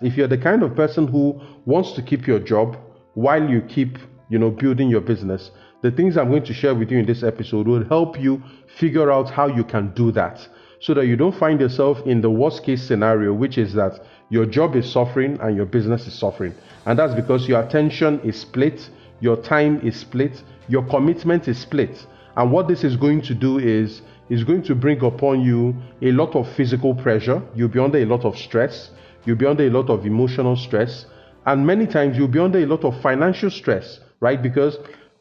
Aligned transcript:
If 0.00 0.16
you're 0.16 0.28
the 0.28 0.38
kind 0.38 0.62
of 0.62 0.74
person 0.74 1.06
who 1.08 1.38
wants 1.66 1.92
to 1.92 2.02
keep 2.02 2.26
your 2.26 2.38
job 2.38 2.78
while 3.14 3.46
you 3.46 3.60
keep, 3.60 3.98
you 4.30 4.38
know, 4.38 4.50
building 4.50 4.88
your 4.88 5.02
business, 5.02 5.50
the 5.82 5.90
things 5.90 6.16
I'm 6.16 6.30
going 6.30 6.44
to 6.44 6.54
share 6.54 6.74
with 6.74 6.90
you 6.90 6.98
in 6.98 7.04
this 7.06 7.22
episode 7.22 7.68
will 7.68 7.84
help 7.84 8.18
you 8.18 8.42
figure 8.78 9.12
out 9.12 9.28
how 9.28 9.46
you 9.46 9.62
can 9.62 9.92
do 9.94 10.10
that 10.12 10.46
so 10.80 10.94
that 10.94 11.06
you 11.06 11.16
don't 11.16 11.38
find 11.38 11.60
yourself 11.60 11.98
in 12.06 12.22
the 12.22 12.30
worst 12.30 12.64
case 12.64 12.82
scenario, 12.82 13.34
which 13.34 13.58
is 13.58 13.74
that 13.74 14.00
your 14.30 14.46
job 14.46 14.74
is 14.74 14.90
suffering 14.90 15.38
and 15.42 15.54
your 15.54 15.66
business 15.66 16.06
is 16.06 16.14
suffering. 16.14 16.54
And 16.86 16.98
that's 16.98 17.14
because 17.14 17.46
your 17.46 17.62
attention 17.62 18.20
is 18.20 18.40
split, 18.40 18.88
your 19.20 19.36
time 19.36 19.86
is 19.86 19.96
split, 19.96 20.42
your 20.68 20.82
commitment 20.86 21.46
is 21.46 21.58
split. 21.58 22.06
And 22.36 22.50
what 22.50 22.68
this 22.68 22.84
is 22.84 22.96
going 22.96 23.20
to 23.22 23.34
do 23.34 23.58
is 23.58 24.00
is 24.30 24.44
going 24.44 24.62
to 24.62 24.74
bring 24.74 25.04
upon 25.04 25.42
you 25.42 25.74
a 26.00 26.12
lot 26.12 26.34
of 26.36 26.48
physical 26.54 26.94
pressure. 26.94 27.42
You'll 27.54 27.68
be 27.68 27.80
under 27.80 27.98
a 27.98 28.06
lot 28.06 28.24
of 28.24 28.38
stress. 28.38 28.90
You'll 29.24 29.36
be 29.36 29.46
under 29.46 29.64
a 29.66 29.70
lot 29.70 29.90
of 29.90 30.06
emotional 30.06 30.56
stress. 30.56 31.06
And 31.46 31.66
many 31.66 31.86
times 31.86 32.16
you'll 32.16 32.28
be 32.28 32.38
under 32.38 32.58
a 32.58 32.66
lot 32.66 32.84
of 32.84 33.00
financial 33.00 33.50
stress, 33.50 34.00
right? 34.20 34.42
Because 34.42 34.78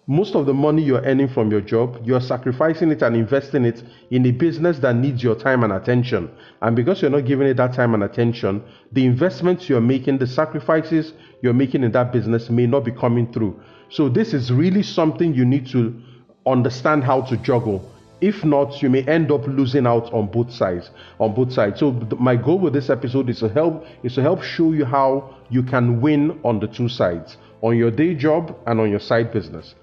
most 0.08 0.34
of 0.34 0.48
the 0.48 0.54
money 0.54 0.82
you're 0.82 1.04
earning 1.04 1.28
from 1.28 1.52
your 1.52 1.62
job, 1.62 2.00
you're 2.04 2.20
sacrificing 2.20 2.90
it 2.92 3.04
and 3.04 3.16
investing 3.16 3.64
it 3.64 3.84
in 4.10 4.26
a 4.26 4.32
business 4.32 4.80
that 4.80 4.96
needs 4.96 5.24
your 5.24 5.36
time 5.36 5.64
and 5.64 5.72
attention. 5.72 6.32
And 6.62 6.76
because 6.76 7.02
you're 7.02 7.12
not 7.12 7.26
giving 7.26 7.48
it 7.48 7.58
that 7.58 7.74
time 7.74 7.94
and 7.94 8.04
attention, 8.04 8.64
the 8.92 9.06
investments 9.06 9.70
you're 9.70 9.82
making, 9.82 10.18
the 10.18 10.26
sacrifices 10.26 11.14
you're 11.44 11.54
making 11.54 11.84
in 11.84 11.92
that 11.92 12.12
business 12.12 12.50
may 12.50 12.66
not 12.66 12.86
be 12.86 12.92
coming 12.92 13.32
through. 13.32 13.62
So, 13.90 14.10
this 14.10 14.34
is 14.34 14.52
really 14.52 14.82
something 14.82 15.34
you 15.34 15.46
need 15.46 15.68
to 15.68 16.02
understand 16.46 17.04
how 17.04 17.22
to 17.22 17.38
juggle 17.38 17.88
if 18.22 18.44
not, 18.44 18.82
you 18.82 18.90
may 18.90 19.04
end 19.04 19.32
up 19.32 19.48
losing 19.48 19.88
out 19.88 20.12
on 20.14 20.28
both 20.28 20.52
sides. 20.52 20.92
On 21.20 21.34
both 21.34 21.54
sides. 21.54 21.80
So 21.80 21.92
my 22.20 22.36
goal 22.36 22.60
with 22.60 22.74
this 22.74 22.90
episode 22.90 23.30
is 23.30 23.40
to 23.40 23.50
help 23.50 23.86
is 24.04 24.16
to 24.16 24.22
help 24.22 24.44
show 24.44 24.74
you 24.74 24.86
how 24.86 25.36
you 25.50 25.64
can 25.64 26.02
win 26.02 26.40
on 26.44 26.60
the 26.60 26.68
two 26.68 26.90
sides, 26.90 27.38
on 27.62 27.78
your 27.78 27.92
day 27.92 28.14
job 28.16 28.58
and 28.68 28.80
on 28.80 28.90
your 28.90 29.00
side 29.00 29.32
business. 29.32 29.76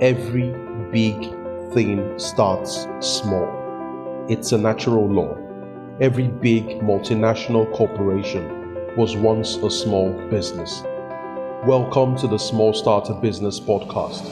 Every 0.00 0.50
big 0.92 1.18
thing 1.74 2.18
starts 2.18 2.86
small. 3.00 4.26
It's 4.28 4.52
a 4.52 4.58
natural 4.58 5.08
law. 5.08 5.36
Every 6.00 6.28
big 6.28 6.64
multinational 6.80 7.72
corporation 7.74 8.96
was 8.96 9.16
once 9.16 9.56
a 9.56 9.70
small 9.70 10.12
business. 10.30 10.82
Welcome 11.64 12.16
to 12.18 12.28
the 12.28 12.38
Small 12.38 12.72
Starter 12.72 13.14
Business 13.14 13.58
Podcast, 13.58 14.22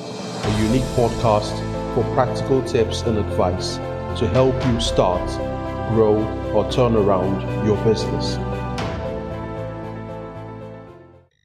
a 0.44 0.62
unique 0.62 0.88
podcast 0.94 1.75
for 1.97 2.05
practical 2.14 2.62
tips 2.62 3.00
and 3.05 3.16
advice 3.16 3.77
to 4.19 4.28
help 4.28 4.55
you 4.66 4.78
start, 4.78 5.27
grow, 5.94 6.22
or 6.53 6.70
turn 6.70 6.94
around 6.94 7.41
your 7.66 7.83
business. 7.84 8.34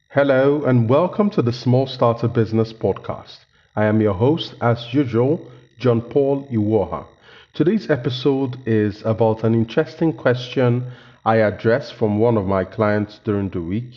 Hello, 0.10 0.62
and 0.66 0.90
welcome 0.90 1.30
to 1.30 1.42
the 1.42 1.54
Small 1.54 1.88
Starter 1.88 2.28
Business 2.28 2.74
Podcast. 2.74 3.38
I 3.78 3.86
am 3.86 4.02
your 4.02 4.14
host, 4.14 4.56
as 4.60 4.94
usual, 4.94 5.50
John 5.80 6.02
Paul 6.02 6.46
Iwuoha. 6.52 7.06
Today's 7.54 7.90
episode 7.90 8.58
is 8.68 9.02
about 9.04 9.46
an 9.46 9.54
interesting 9.54 10.12
question 10.12 10.92
I 11.24 11.38
addressed 11.38 11.94
from 11.94 12.20
one 12.20 12.36
of 12.36 12.46
my 12.46 12.66
clients 12.66 13.22
during 13.24 13.48
the 13.52 13.62
week. 13.62 13.94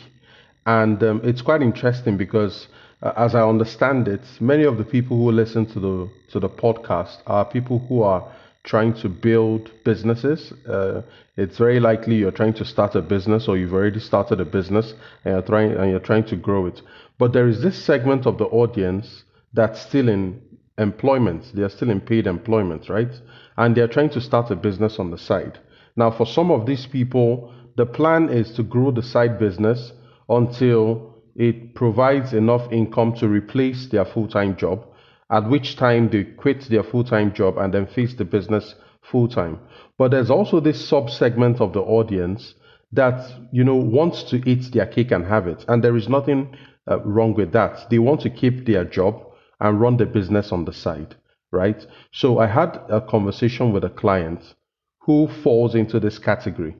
And 0.65 1.03
um, 1.03 1.19
it's 1.21 1.41
quite 1.41 1.61
interesting 1.61 2.15
because 2.15 2.69
as 3.15 3.35
I 3.35 3.47
understand 3.47 4.07
it, 4.07 4.21
many 4.39 4.63
of 4.63 4.77
the 4.77 4.83
people 4.83 5.17
who 5.17 5.31
listen 5.31 5.65
to 5.67 5.79
the 5.79 6.09
to 6.31 6.39
the 6.39 6.49
podcast 6.49 7.17
are 7.27 7.45
people 7.45 7.79
who 7.87 8.01
are 8.01 8.23
trying 8.63 8.93
to 8.95 9.09
build 9.09 9.71
businesses. 9.83 10.51
Uh, 10.67 11.01
it's 11.37 11.57
very 11.57 11.79
likely 11.79 12.15
you're 12.15 12.31
trying 12.31 12.53
to 12.55 12.65
start 12.65 12.95
a 12.95 13.01
business 13.01 13.47
or 13.47 13.57
you've 13.57 13.73
already 13.73 13.99
started 13.99 14.41
a 14.41 14.45
business 14.45 14.93
and 15.23 15.33
you're 15.33 15.41
trying 15.43 15.71
and 15.73 15.91
you're 15.91 15.99
trying 15.99 16.25
to 16.25 16.35
grow 16.35 16.65
it. 16.65 16.81
But 17.19 17.31
there 17.31 17.47
is 17.47 17.61
this 17.61 17.77
segment 17.77 18.25
of 18.25 18.37
the 18.37 18.45
audience 18.45 19.23
that's 19.53 19.79
still 19.79 20.09
in 20.09 20.41
employment. 20.77 21.51
They're 21.53 21.69
still 21.69 21.91
in 21.91 22.01
paid 22.01 22.27
employment, 22.27 22.89
right? 22.89 23.13
And 23.57 23.75
they're 23.75 23.87
trying 23.87 24.09
to 24.11 24.21
start 24.21 24.51
a 24.51 24.55
business 24.55 24.99
on 24.99 25.11
the 25.11 25.17
side. 25.17 25.59
Now, 25.95 26.11
for 26.11 26.25
some 26.25 26.51
of 26.51 26.65
these 26.65 26.87
people, 26.87 27.53
the 27.77 27.85
plan 27.85 28.29
is 28.29 28.51
to 28.53 28.63
grow 28.63 28.91
the 28.91 29.03
side 29.03 29.39
business 29.39 29.93
until 30.27 31.14
it 31.35 31.75
provides 31.75 32.33
enough 32.33 32.71
income 32.71 33.13
to 33.15 33.27
replace 33.27 33.87
their 33.87 34.05
full 34.05 34.27
time 34.27 34.55
job, 34.55 34.85
at 35.29 35.49
which 35.49 35.75
time 35.75 36.09
they 36.09 36.23
quit 36.23 36.61
their 36.69 36.83
full 36.83 37.03
time 37.03 37.33
job 37.33 37.57
and 37.57 37.73
then 37.73 37.85
face 37.85 38.13
the 38.13 38.25
business 38.25 38.75
full 39.01 39.27
time. 39.27 39.59
But 39.97 40.11
there's 40.11 40.31
also 40.31 40.59
this 40.59 40.87
sub 40.87 41.09
segment 41.09 41.59
of 41.61 41.73
the 41.73 41.81
audience 41.81 42.55
that 42.91 43.29
you 43.51 43.63
know 43.63 43.75
wants 43.75 44.23
to 44.23 44.49
eat 44.49 44.71
their 44.71 44.85
cake 44.85 45.11
and 45.11 45.25
have 45.25 45.47
it, 45.47 45.65
and 45.67 45.83
there 45.83 45.97
is 45.97 46.07
nothing 46.07 46.55
uh, 46.89 46.99
wrong 47.01 47.33
with 47.33 47.51
that. 47.51 47.89
They 47.89 47.99
want 47.99 48.21
to 48.21 48.29
keep 48.29 48.65
their 48.65 48.85
job 48.85 49.21
and 49.59 49.79
run 49.79 49.97
the 49.97 50.05
business 50.05 50.51
on 50.51 50.65
the 50.65 50.73
side, 50.73 51.15
right? 51.51 51.85
So 52.11 52.39
I 52.39 52.47
had 52.47 52.79
a 52.89 53.01
conversation 53.01 53.73
with 53.73 53.83
a 53.83 53.89
client 53.89 54.55
who 55.01 55.27
falls 55.43 55.75
into 55.75 55.99
this 55.99 56.19
category. 56.19 56.75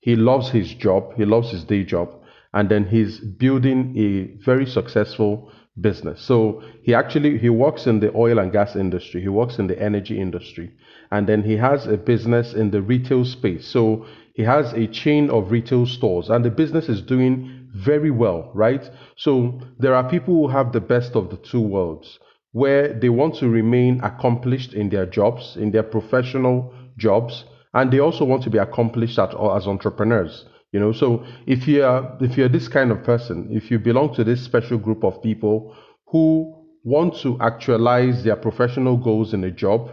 He 0.00 0.14
loves 0.14 0.50
his 0.50 0.74
job, 0.74 1.14
he 1.16 1.24
loves 1.24 1.50
his 1.50 1.64
day 1.64 1.84
job, 1.84 2.10
and 2.56 2.70
then 2.70 2.86
he's 2.86 3.20
building 3.20 3.94
a 3.98 4.42
very 4.42 4.64
successful 4.64 5.52
business. 5.78 6.22
So 6.22 6.62
he 6.82 6.94
actually 6.94 7.36
he 7.36 7.50
works 7.50 7.86
in 7.86 8.00
the 8.00 8.10
oil 8.16 8.38
and 8.38 8.50
gas 8.50 8.74
industry. 8.76 9.20
He 9.20 9.28
works 9.28 9.58
in 9.58 9.66
the 9.66 9.78
energy 9.80 10.18
industry, 10.18 10.72
and 11.10 11.26
then 11.26 11.42
he 11.42 11.58
has 11.58 11.86
a 11.86 11.98
business 11.98 12.54
in 12.54 12.70
the 12.70 12.80
retail 12.80 13.26
space. 13.26 13.68
So 13.68 14.06
he 14.34 14.42
has 14.42 14.72
a 14.72 14.86
chain 14.86 15.28
of 15.28 15.50
retail 15.50 15.84
stores, 15.84 16.30
and 16.30 16.42
the 16.42 16.50
business 16.50 16.88
is 16.88 17.02
doing 17.02 17.68
very 17.74 18.10
well, 18.10 18.50
right? 18.54 18.90
So 19.16 19.60
there 19.78 19.94
are 19.94 20.08
people 20.08 20.34
who 20.34 20.48
have 20.48 20.72
the 20.72 20.80
best 20.80 21.14
of 21.14 21.28
the 21.28 21.36
two 21.36 21.60
worlds, 21.60 22.18
where 22.52 22.98
they 22.98 23.10
want 23.10 23.34
to 23.40 23.50
remain 23.50 24.00
accomplished 24.02 24.72
in 24.72 24.88
their 24.88 25.04
jobs, 25.04 25.58
in 25.58 25.72
their 25.72 25.82
professional 25.82 26.72
jobs, 26.96 27.44
and 27.74 27.92
they 27.92 27.98
also 27.98 28.24
want 28.24 28.44
to 28.44 28.50
be 28.50 28.56
accomplished 28.56 29.18
at, 29.18 29.34
as 29.34 29.66
entrepreneurs. 29.66 30.46
You 30.72 30.80
know, 30.80 30.92
so 30.92 31.24
if 31.46 31.66
you're 31.66 32.16
if 32.20 32.36
you're 32.36 32.48
this 32.48 32.68
kind 32.68 32.90
of 32.90 33.02
person, 33.04 33.48
if 33.50 33.70
you 33.70 33.78
belong 33.78 34.14
to 34.14 34.24
this 34.24 34.42
special 34.42 34.78
group 34.78 35.04
of 35.04 35.22
people 35.22 35.74
who 36.06 36.66
want 36.84 37.16
to 37.18 37.36
actualize 37.40 38.22
their 38.22 38.36
professional 38.36 38.96
goals 38.96 39.34
in 39.34 39.42
a 39.44 39.50
job 39.50 39.90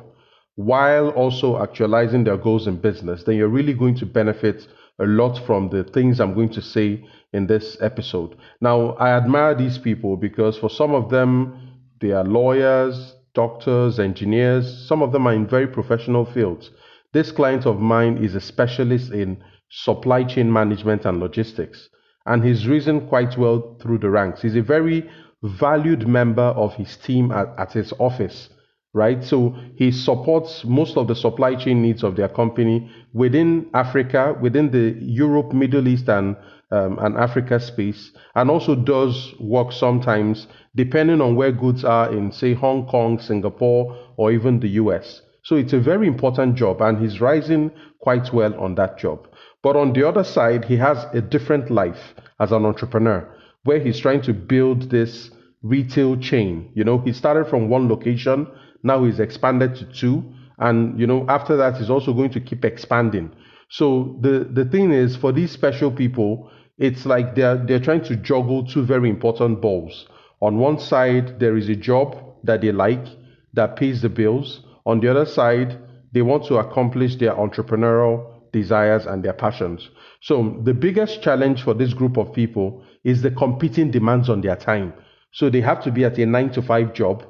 while 0.55 1.09
also 1.09 1.61
actualizing 1.61 2.23
their 2.23 2.37
goals 2.37 2.67
in 2.67 2.77
business, 2.77 3.23
then 3.23 3.35
you're 3.35 3.47
really 3.47 3.73
going 3.73 3.95
to 3.95 4.05
benefit 4.05 4.67
a 4.99 5.05
lot 5.05 5.43
from 5.45 5.69
the 5.69 5.83
things 5.83 6.19
I'm 6.19 6.35
going 6.35 6.53
to 6.53 6.61
say 6.61 7.03
in 7.33 7.47
this 7.47 7.77
episode. 7.81 8.37
Now, 8.61 8.91
I 8.93 9.09
admire 9.09 9.55
these 9.55 9.79
people 9.79 10.17
because 10.17 10.57
for 10.57 10.69
some 10.69 10.93
of 10.93 11.09
them, 11.09 11.79
they 11.99 12.11
are 12.11 12.23
lawyers, 12.23 13.15
doctors, 13.33 13.99
engineers. 13.99 14.87
Some 14.87 15.01
of 15.01 15.11
them 15.11 15.25
are 15.25 15.33
in 15.33 15.47
very 15.47 15.67
professional 15.67 16.25
fields. 16.25 16.69
This 17.13 17.31
client 17.31 17.65
of 17.65 17.79
mine 17.79 18.23
is 18.23 18.35
a 18.35 18.41
specialist 18.41 19.11
in 19.11 19.43
supply 19.75 20.23
chain 20.23 20.51
management 20.51 21.03
and 21.05 21.19
logistics. 21.19 21.89
And 22.25 22.43
he's 22.43 22.67
risen 22.67 23.07
quite 23.07 23.37
well 23.37 23.77
through 23.81 23.97
the 23.97 24.09
ranks. 24.09 24.41
He's 24.41 24.55
a 24.55 24.61
very 24.61 25.09
valued 25.41 26.07
member 26.07 26.43
of 26.43 26.73
his 26.75 26.95
team 26.95 27.31
at, 27.31 27.47
at 27.57 27.73
his 27.73 27.91
office, 27.99 28.49
right? 28.93 29.23
So 29.23 29.55
he 29.75 29.91
supports 29.91 30.63
most 30.63 30.95
of 30.95 31.07
the 31.07 31.15
supply 31.15 31.55
chain 31.55 31.81
needs 31.81 32.03
of 32.03 32.15
their 32.15 32.29
company 32.29 32.89
within 33.13 33.69
Africa, 33.73 34.37
within 34.39 34.71
the 34.71 34.95
Europe, 35.01 35.53
Middle 35.53 35.87
East, 35.87 36.07
and 36.07 36.37
um, 36.71 36.97
and 36.99 37.15
Africa 37.17 37.59
space, 37.59 38.11
and 38.33 38.49
also 38.49 38.73
does 38.73 39.35
work 39.39 39.71
sometimes 39.71 40.47
depending 40.75 41.21
on 41.21 41.35
where 41.35 41.51
goods 41.51 41.85
are 41.85 42.11
in, 42.11 42.31
say, 42.31 42.55
Hong 42.55 42.87
Kong, 42.87 43.19
Singapore, 43.19 43.95
or 44.17 44.31
even 44.31 44.59
the 44.59 44.69
US. 44.69 45.21
So 45.43 45.55
it's 45.55 45.73
a 45.73 45.79
very 45.79 46.07
important 46.07 46.55
job, 46.55 46.81
and 46.81 46.99
he's 46.99 47.21
rising 47.21 47.69
quite 47.99 48.33
well 48.33 48.59
on 48.59 48.73
that 48.75 48.97
job. 48.97 49.27
But 49.63 49.77
on 49.77 49.93
the 49.93 50.07
other 50.07 50.23
side, 50.25 50.65
he 50.65 50.75
has 50.77 51.05
a 51.13 51.21
different 51.21 51.71
life 51.71 52.13
as 52.39 52.51
an 52.51 52.65
entrepreneur 52.65 53.27
where 53.63 53.79
he's 53.79 53.97
trying 53.97 54.21
to 54.23 54.33
build 54.33 54.91
this 54.91 55.31
retail 55.61 56.17
chain. 56.17 56.69
You 56.75 56.83
know, 56.83 56.97
he 56.99 57.13
started 57.13 57.47
from 57.47 57.69
one 57.69 57.87
location, 57.87 58.45
now 58.83 59.05
he's 59.05 59.21
expanded 59.21 59.75
to 59.77 59.85
two. 59.85 60.23
And, 60.59 60.99
you 60.99 61.07
know, 61.07 61.25
after 61.29 61.55
that, 61.57 61.77
he's 61.77 61.89
also 61.89 62.13
going 62.13 62.31
to 62.31 62.41
keep 62.41 62.65
expanding. 62.65 63.31
So 63.69 64.17
the, 64.21 64.47
the 64.51 64.65
thing 64.65 64.91
is, 64.91 65.15
for 65.15 65.31
these 65.31 65.51
special 65.51 65.91
people, 65.91 66.51
it's 66.77 67.05
like 67.05 67.35
they're, 67.35 67.57
they're 67.57 67.79
trying 67.79 68.03
to 68.03 68.17
juggle 68.17 68.67
two 68.67 68.83
very 68.83 69.09
important 69.09 69.61
balls. 69.61 70.05
On 70.41 70.57
one 70.57 70.77
side, 70.77 71.39
there 71.39 71.55
is 71.55 71.69
a 71.69 71.75
job 71.75 72.17
that 72.43 72.61
they 72.61 72.71
like 72.71 73.05
that 73.53 73.77
pays 73.77 74.01
the 74.01 74.09
bills. 74.09 74.61
On 74.85 74.99
the 74.99 75.09
other 75.09 75.25
side, 75.25 75.79
they 76.11 76.21
want 76.21 76.45
to 76.47 76.57
accomplish 76.57 77.15
their 77.15 77.33
entrepreneurial 77.33 78.32
desires, 78.53 79.05
and 79.05 79.23
their 79.23 79.33
passions. 79.33 79.89
So, 80.21 80.61
the 80.63 80.73
biggest 80.73 81.21
challenge 81.21 81.63
for 81.63 81.73
this 81.73 81.93
group 81.93 82.17
of 82.17 82.33
people 82.33 82.83
is 83.03 83.21
the 83.21 83.31
competing 83.31 83.91
demands 83.91 84.29
on 84.29 84.41
their 84.41 84.55
time. 84.55 84.93
So, 85.31 85.49
they 85.49 85.61
have 85.61 85.83
to 85.83 85.91
be 85.91 86.05
at 86.05 86.17
a 86.19 86.25
nine 86.25 86.51
to 86.51 86.61
five 86.61 86.93
job 86.93 87.25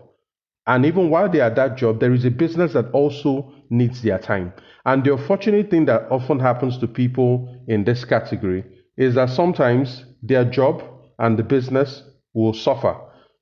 And 0.68 0.86
even 0.86 1.10
while 1.10 1.30
they 1.30 1.42
are 1.42 1.48
at 1.48 1.56
that 1.58 1.78
job, 1.78 2.00
there 2.00 2.14
is 2.14 2.26
a 2.26 2.32
business 2.32 2.74
that 2.74 2.90
also 2.92 3.52
needs 3.70 4.02
their 4.02 4.20
time. 4.20 4.54
And 4.86 5.04
the 5.04 5.14
unfortunate 5.14 5.70
thing 5.70 5.86
that 5.86 6.08
often 6.10 6.40
happens 6.40 6.78
to 6.80 6.88
people 6.88 7.54
in 7.68 7.84
this 7.84 8.06
category 8.06 8.64
is 8.98 9.16
that 9.16 9.30
sometimes 9.30 10.06
their 10.22 10.46
job 10.46 10.84
and 11.20 11.38
the 11.38 11.44
business 11.44 12.04
will 12.34 12.54
suffer. 12.54 12.96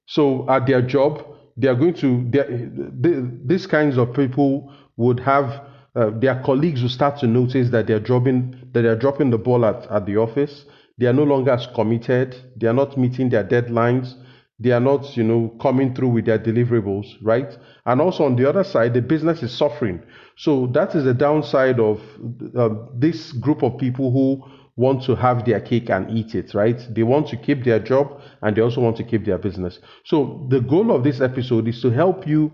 So 0.07 0.49
at 0.49 0.65
their 0.65 0.81
job, 0.81 1.25
they 1.57 1.67
are 1.67 1.75
going 1.75 1.93
to, 1.95 2.27
they, 2.31 3.23
these 3.45 3.67
kinds 3.67 3.97
of 3.97 4.13
people 4.13 4.73
would 4.97 5.19
have, 5.19 5.61
uh, 5.95 6.09
their 6.19 6.41
colleagues 6.43 6.81
will 6.81 6.89
start 6.89 7.19
to 7.19 7.27
notice 7.27 7.69
that 7.69 7.87
they're 7.87 7.99
dropping, 7.99 8.69
that 8.71 8.81
they're 8.81 8.95
dropping 8.95 9.29
the 9.29 9.37
ball 9.37 9.65
at, 9.65 9.89
at 9.91 10.05
the 10.05 10.17
office. 10.17 10.65
They 10.97 11.07
are 11.07 11.13
no 11.13 11.23
longer 11.23 11.51
as 11.51 11.67
committed. 11.67 12.35
They 12.57 12.67
are 12.67 12.73
not 12.73 12.97
meeting 12.97 13.29
their 13.29 13.43
deadlines 13.43 14.15
they 14.61 14.71
are 14.71 14.79
not, 14.79 15.17
you 15.17 15.23
know, 15.23 15.49
coming 15.59 15.95
through 15.95 16.09
with 16.09 16.25
their 16.25 16.37
deliverables, 16.37 17.15
right? 17.23 17.57
And 17.87 17.99
also 17.99 18.25
on 18.25 18.35
the 18.35 18.47
other 18.47 18.63
side, 18.63 18.93
the 18.93 19.01
business 19.01 19.41
is 19.41 19.51
suffering. 19.51 20.03
So 20.37 20.67
that 20.67 20.93
is 20.93 21.03
the 21.03 21.15
downside 21.15 21.79
of 21.79 21.99
uh, 22.55 22.69
this 22.93 23.31
group 23.31 23.63
of 23.63 23.79
people 23.79 24.11
who 24.11 24.43
want 24.75 25.03
to 25.05 25.15
have 25.15 25.45
their 25.45 25.59
cake 25.61 25.89
and 25.89 26.11
eat 26.15 26.35
it, 26.35 26.53
right? 26.53 26.79
They 26.91 27.01
want 27.01 27.27
to 27.29 27.37
keep 27.37 27.63
their 27.63 27.79
job 27.79 28.21
and 28.43 28.55
they 28.55 28.61
also 28.61 28.81
want 28.81 28.97
to 28.97 29.03
keep 29.03 29.25
their 29.25 29.39
business. 29.39 29.79
So 30.05 30.45
the 30.51 30.61
goal 30.61 30.91
of 30.95 31.03
this 31.03 31.21
episode 31.21 31.67
is 31.67 31.81
to 31.81 31.89
help 31.89 32.27
you 32.27 32.51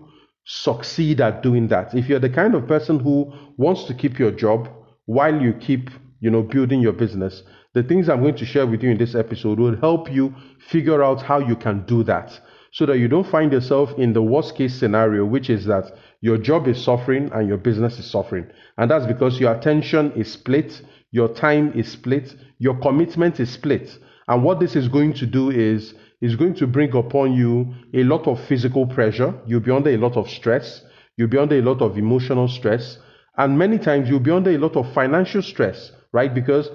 succeed 0.50 1.20
at 1.20 1.42
doing 1.42 1.68
that. 1.68 1.94
If 1.94 2.08
you're 2.08 2.18
the 2.18 2.30
kind 2.30 2.54
of 2.54 2.66
person 2.66 2.98
who 2.98 3.30
wants 3.58 3.84
to 3.84 3.92
keep 3.94 4.18
your 4.18 4.30
job 4.30 4.66
while 5.04 5.38
you 5.38 5.52
keep, 5.52 5.90
you 6.20 6.30
know, 6.30 6.42
building 6.42 6.80
your 6.80 6.94
business, 6.94 7.42
the 7.74 7.82
things 7.82 8.08
I'm 8.08 8.22
going 8.22 8.36
to 8.36 8.46
share 8.46 8.66
with 8.66 8.82
you 8.82 8.90
in 8.90 8.96
this 8.96 9.14
episode 9.14 9.58
will 9.58 9.76
help 9.76 10.10
you 10.10 10.34
figure 10.58 11.02
out 11.04 11.20
how 11.20 11.38
you 11.38 11.54
can 11.54 11.84
do 11.84 12.02
that 12.04 12.40
so 12.72 12.86
that 12.86 12.98
you 12.98 13.08
don't 13.08 13.26
find 13.28 13.52
yourself 13.52 13.92
in 13.98 14.14
the 14.14 14.22
worst 14.22 14.56
case 14.56 14.74
scenario, 14.74 15.26
which 15.26 15.50
is 15.50 15.66
that 15.66 15.92
your 16.22 16.38
job 16.38 16.66
is 16.66 16.82
suffering 16.82 17.30
and 17.34 17.46
your 17.46 17.58
business 17.58 17.98
is 17.98 18.10
suffering. 18.10 18.46
And 18.78 18.90
that's 18.90 19.06
because 19.06 19.38
your 19.38 19.54
attention 19.54 20.12
is 20.12 20.32
split, 20.32 20.80
your 21.10 21.28
time 21.28 21.74
is 21.74 21.92
split, 21.92 22.34
your 22.58 22.78
commitment 22.78 23.38
is 23.38 23.50
split. 23.50 23.98
And 24.28 24.44
what 24.44 24.60
this 24.60 24.76
is 24.76 24.88
going 24.88 25.14
to 25.14 25.26
do 25.26 25.50
is 25.50 25.94
is 26.20 26.36
going 26.36 26.54
to 26.54 26.66
bring 26.66 26.94
upon 26.96 27.32
you 27.32 27.74
a 27.94 28.02
lot 28.02 28.26
of 28.26 28.44
physical 28.46 28.86
pressure. 28.86 29.34
You'll 29.46 29.60
be 29.60 29.70
under 29.70 29.90
a 29.90 29.96
lot 29.96 30.16
of 30.16 30.28
stress. 30.28 30.82
You'll 31.16 31.28
be 31.28 31.38
under 31.38 31.56
a 31.56 31.62
lot 31.62 31.80
of 31.80 31.96
emotional 31.96 32.48
stress. 32.48 32.98
And 33.36 33.56
many 33.56 33.78
times 33.78 34.08
you'll 34.08 34.18
be 34.20 34.32
under 34.32 34.50
a 34.50 34.58
lot 34.58 34.76
of 34.76 34.92
financial 34.92 35.42
stress, 35.42 35.92
right? 36.12 36.34
Because 36.34 36.70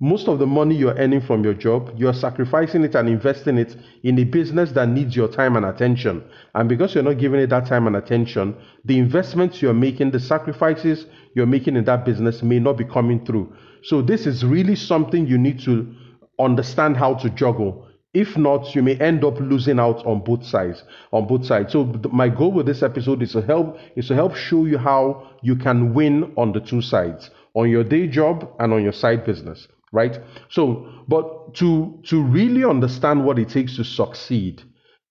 most 0.00 0.28
of 0.28 0.38
the 0.38 0.46
money 0.46 0.76
you're 0.76 0.94
earning 0.94 1.20
from 1.20 1.42
your 1.42 1.54
job, 1.54 1.92
you're 1.96 2.12
sacrificing 2.12 2.84
it 2.84 2.94
and 2.94 3.08
investing 3.08 3.58
it 3.58 3.76
in 4.04 4.18
a 4.18 4.24
business 4.24 4.72
that 4.72 4.88
needs 4.88 5.16
your 5.16 5.28
time 5.28 5.56
and 5.56 5.66
attention. 5.66 6.22
And 6.54 6.68
because 6.68 6.94
you're 6.94 7.04
not 7.04 7.18
giving 7.18 7.40
it 7.40 7.48
that 7.48 7.66
time 7.66 7.86
and 7.86 7.96
attention, 7.96 8.56
the 8.84 8.98
investments 8.98 9.60
you're 9.60 9.74
making, 9.74 10.12
the 10.12 10.20
sacrifices 10.20 11.06
you're 11.34 11.46
making 11.46 11.76
in 11.76 11.84
that 11.84 12.04
business 12.04 12.42
may 12.42 12.60
not 12.60 12.76
be 12.76 12.84
coming 12.84 13.24
through. 13.24 13.52
So, 13.82 14.02
this 14.02 14.26
is 14.26 14.44
really 14.44 14.76
something 14.76 15.26
you 15.26 15.38
need 15.38 15.60
to 15.60 15.92
understand 16.38 16.96
how 16.96 17.14
to 17.14 17.30
juggle. 17.30 17.86
If 18.14 18.36
not, 18.36 18.74
you 18.74 18.82
may 18.82 18.96
end 18.96 19.24
up 19.24 19.38
losing 19.38 19.78
out 19.78 20.04
on 20.06 20.24
both 20.24 20.44
sides. 20.44 20.82
On 21.12 21.26
both 21.26 21.44
sides. 21.44 21.72
So, 21.72 21.84
my 22.10 22.28
goal 22.28 22.52
with 22.52 22.66
this 22.66 22.82
episode 22.82 23.22
is 23.22 23.32
to 23.32 23.42
help 23.42 23.78
is 23.96 24.08
to 24.08 24.14
help 24.14 24.34
show 24.34 24.64
you 24.64 24.78
how 24.78 25.30
you 25.42 25.56
can 25.56 25.94
win 25.94 26.32
on 26.36 26.52
the 26.52 26.60
two 26.60 26.80
sides, 26.80 27.30
on 27.54 27.68
your 27.68 27.84
day 27.84 28.06
job 28.06 28.50
and 28.58 28.72
on 28.72 28.82
your 28.82 28.92
side 28.92 29.24
business 29.24 29.68
right? 29.92 30.18
So, 30.50 30.86
but 31.08 31.54
to 31.54 32.00
to 32.06 32.22
really 32.22 32.64
understand 32.64 33.24
what 33.24 33.38
it 33.38 33.48
takes 33.48 33.76
to 33.76 33.84
succeed 33.84 34.62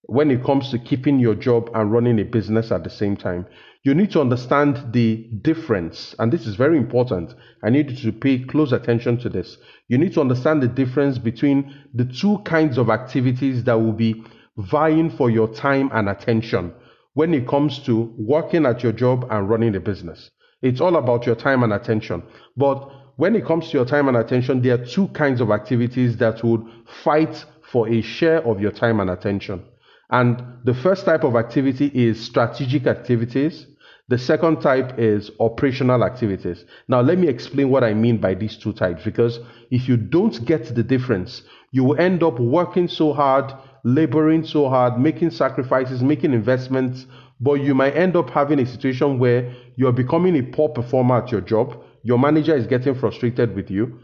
when 0.02 0.30
it 0.30 0.42
comes 0.42 0.70
to 0.70 0.78
keeping 0.78 1.18
your 1.18 1.34
job 1.34 1.70
and 1.74 1.92
running 1.92 2.18
a 2.18 2.24
business 2.24 2.72
at 2.72 2.84
the 2.84 2.90
same 2.90 3.16
time, 3.16 3.46
you 3.84 3.94
need 3.94 4.10
to 4.10 4.20
understand 4.20 4.92
the 4.92 5.28
difference, 5.42 6.14
and 6.18 6.32
this 6.32 6.46
is 6.46 6.56
very 6.56 6.76
important. 6.76 7.34
I 7.62 7.70
need 7.70 7.90
you 7.90 8.10
to 8.10 8.18
pay 8.18 8.40
close 8.40 8.72
attention 8.72 9.18
to 9.18 9.28
this. 9.28 9.56
You 9.88 9.98
need 9.98 10.12
to 10.14 10.20
understand 10.20 10.62
the 10.62 10.68
difference 10.68 11.18
between 11.18 11.74
the 11.94 12.04
two 12.04 12.38
kinds 12.44 12.76
of 12.76 12.90
activities 12.90 13.64
that 13.64 13.80
will 13.80 13.92
be 13.92 14.24
vying 14.56 15.10
for 15.10 15.30
your 15.30 15.48
time 15.48 15.90
and 15.92 16.08
attention 16.08 16.72
when 17.14 17.32
it 17.34 17.46
comes 17.46 17.78
to 17.80 18.14
working 18.18 18.66
at 18.66 18.82
your 18.82 18.92
job 18.92 19.26
and 19.30 19.48
running 19.48 19.74
a 19.76 19.80
business. 19.80 20.30
It's 20.62 20.80
all 20.80 20.96
about 20.96 21.26
your 21.26 21.36
time 21.36 21.62
and 21.62 21.72
attention. 21.72 22.22
But 22.56 22.90
when 23.16 23.36
it 23.36 23.44
comes 23.44 23.70
to 23.70 23.76
your 23.76 23.86
time 23.86 24.08
and 24.08 24.16
attention, 24.16 24.60
there 24.62 24.74
are 24.74 24.84
two 24.84 25.08
kinds 25.08 25.40
of 25.40 25.50
activities 25.50 26.16
that 26.18 26.42
would 26.44 26.64
fight 27.04 27.44
for 27.70 27.88
a 27.88 28.00
share 28.02 28.44
of 28.46 28.60
your 28.60 28.72
time 28.72 29.00
and 29.00 29.10
attention. 29.10 29.64
And 30.10 30.42
the 30.64 30.74
first 30.74 31.04
type 31.04 31.24
of 31.24 31.36
activity 31.36 31.90
is 31.94 32.20
strategic 32.20 32.86
activities. 32.86 33.66
The 34.08 34.18
second 34.18 34.60
type 34.62 34.98
is 34.98 35.30
operational 35.38 36.02
activities. 36.02 36.64
Now, 36.88 37.02
let 37.02 37.18
me 37.18 37.28
explain 37.28 37.68
what 37.68 37.84
I 37.84 37.92
mean 37.92 38.18
by 38.18 38.34
these 38.34 38.56
two 38.56 38.72
types 38.72 39.04
because 39.04 39.38
if 39.70 39.86
you 39.86 39.98
don't 39.98 40.44
get 40.46 40.74
the 40.74 40.82
difference, 40.82 41.42
you 41.72 41.84
will 41.84 42.00
end 42.00 42.22
up 42.22 42.40
working 42.40 42.88
so 42.88 43.12
hard, 43.12 43.52
laboring 43.84 44.44
so 44.44 44.68
hard, 44.68 44.98
making 44.98 45.30
sacrifices, 45.30 46.02
making 46.02 46.32
investments, 46.32 47.04
but 47.40 47.54
you 47.54 47.74
might 47.74 47.94
end 47.94 48.16
up 48.16 48.30
having 48.30 48.60
a 48.60 48.66
situation 48.66 49.18
where 49.18 49.54
you're 49.76 49.92
becoming 49.92 50.36
a 50.36 50.42
poor 50.42 50.70
performer 50.70 51.22
at 51.22 51.30
your 51.30 51.42
job 51.42 51.76
your 52.02 52.18
manager 52.18 52.56
is 52.56 52.66
getting 52.66 52.94
frustrated 52.94 53.54
with 53.54 53.70
you 53.70 53.98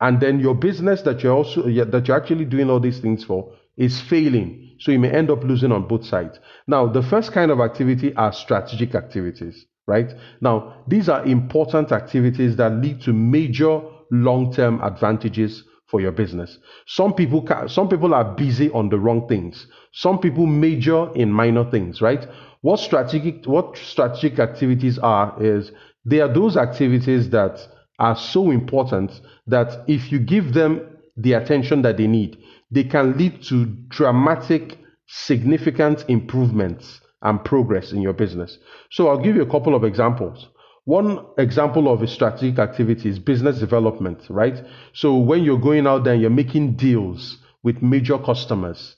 and 0.00 0.20
then 0.20 0.40
your 0.40 0.54
business 0.54 1.02
that 1.02 1.22
you're 1.22 1.34
also 1.34 1.62
that 1.62 2.08
you're 2.08 2.16
actually 2.16 2.44
doing 2.44 2.70
all 2.70 2.80
these 2.80 3.00
things 3.00 3.24
for 3.24 3.52
is 3.76 4.00
failing 4.00 4.73
so 4.84 4.92
you 4.92 4.98
may 4.98 5.10
end 5.10 5.30
up 5.30 5.42
losing 5.42 5.72
on 5.72 5.88
both 5.88 6.04
sides. 6.04 6.38
Now 6.66 6.86
the 6.86 7.02
first 7.02 7.32
kind 7.32 7.50
of 7.50 7.58
activity 7.60 8.14
are 8.16 8.32
strategic 8.34 8.94
activities 8.94 9.64
right? 9.86 10.12
Now 10.42 10.84
these 10.86 11.08
are 11.08 11.24
important 11.24 11.90
activities 11.90 12.56
that 12.56 12.72
lead 12.72 13.00
to 13.02 13.12
major 13.14 13.80
long-term 14.10 14.82
advantages 14.82 15.64
for 15.86 16.02
your 16.02 16.12
business. 16.12 16.58
Some 16.86 17.14
people 17.14 17.46
some 17.66 17.88
people 17.88 18.14
are 18.14 18.34
busy 18.34 18.70
on 18.72 18.90
the 18.90 18.98
wrong 18.98 19.26
things. 19.26 19.66
Some 19.92 20.18
people 20.18 20.46
major 20.46 21.10
in 21.14 21.32
minor 21.32 21.70
things 21.70 22.02
right? 22.02 22.28
What 22.60 22.78
strategic 22.78 23.46
what 23.46 23.78
strategic 23.78 24.38
activities 24.38 24.98
are 24.98 25.34
is 25.42 25.72
they 26.04 26.20
are 26.20 26.32
those 26.32 26.58
activities 26.58 27.30
that 27.30 27.66
are 27.98 28.16
so 28.16 28.50
important 28.50 29.22
that 29.46 29.84
if 29.88 30.12
you 30.12 30.18
give 30.18 30.52
them 30.52 30.82
the 31.16 31.32
attention 31.32 31.80
that 31.82 31.96
they 31.96 32.06
need, 32.06 32.36
they 32.74 32.84
can 32.84 33.16
lead 33.16 33.42
to 33.44 33.66
dramatic, 33.88 34.78
significant 35.06 36.04
improvements 36.08 37.00
and 37.22 37.42
progress 37.44 37.92
in 37.92 38.02
your 38.02 38.12
business. 38.12 38.58
So 38.90 39.08
I'll 39.08 39.22
give 39.22 39.36
you 39.36 39.42
a 39.42 39.50
couple 39.50 39.74
of 39.74 39.84
examples. 39.84 40.48
One 40.84 41.24
example 41.38 41.90
of 41.90 42.02
a 42.02 42.06
strategic 42.06 42.58
activity 42.58 43.08
is 43.08 43.18
business 43.18 43.58
development, 43.58 44.26
right? 44.28 44.62
So 44.92 45.16
when 45.16 45.42
you're 45.42 45.58
going 45.58 45.86
out 45.86 46.04
there 46.04 46.12
and 46.12 46.20
you're 46.20 46.30
making 46.30 46.76
deals 46.76 47.38
with 47.62 47.80
major 47.82 48.18
customers, 48.18 48.96